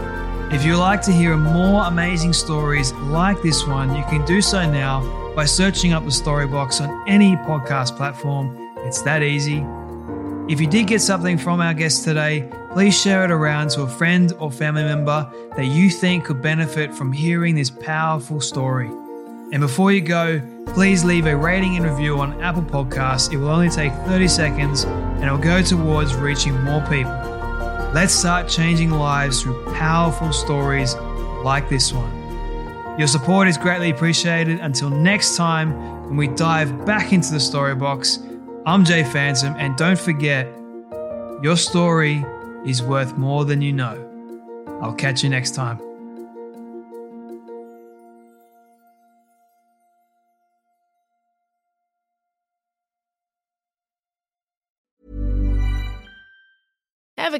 [0.52, 4.70] If you'd like to hear more amazing stories like this one, you can do so
[4.70, 5.02] now
[5.34, 8.56] by searching up the Storybox on any podcast platform.
[8.86, 9.66] It's that easy.
[10.48, 13.88] If you did get something from our guest today, please share it around to a
[13.88, 18.90] friend or family member that you think could benefit from hearing this powerful story.
[19.50, 23.32] And before you go, please leave a rating and review on Apple Podcasts.
[23.32, 27.12] It will only take 30 seconds and it will go towards reaching more people.
[27.94, 30.94] Let's start changing lives through powerful stories
[31.44, 32.98] like this one.
[32.98, 34.60] Your support is greatly appreciated.
[34.60, 35.72] Until next time,
[36.08, 38.18] when we dive back into the story box,
[38.66, 40.46] I'm Jay Phantom, and don't forget,
[41.42, 42.24] your story
[42.64, 44.00] is worth more than you know.
[44.80, 45.93] I'll catch you next time.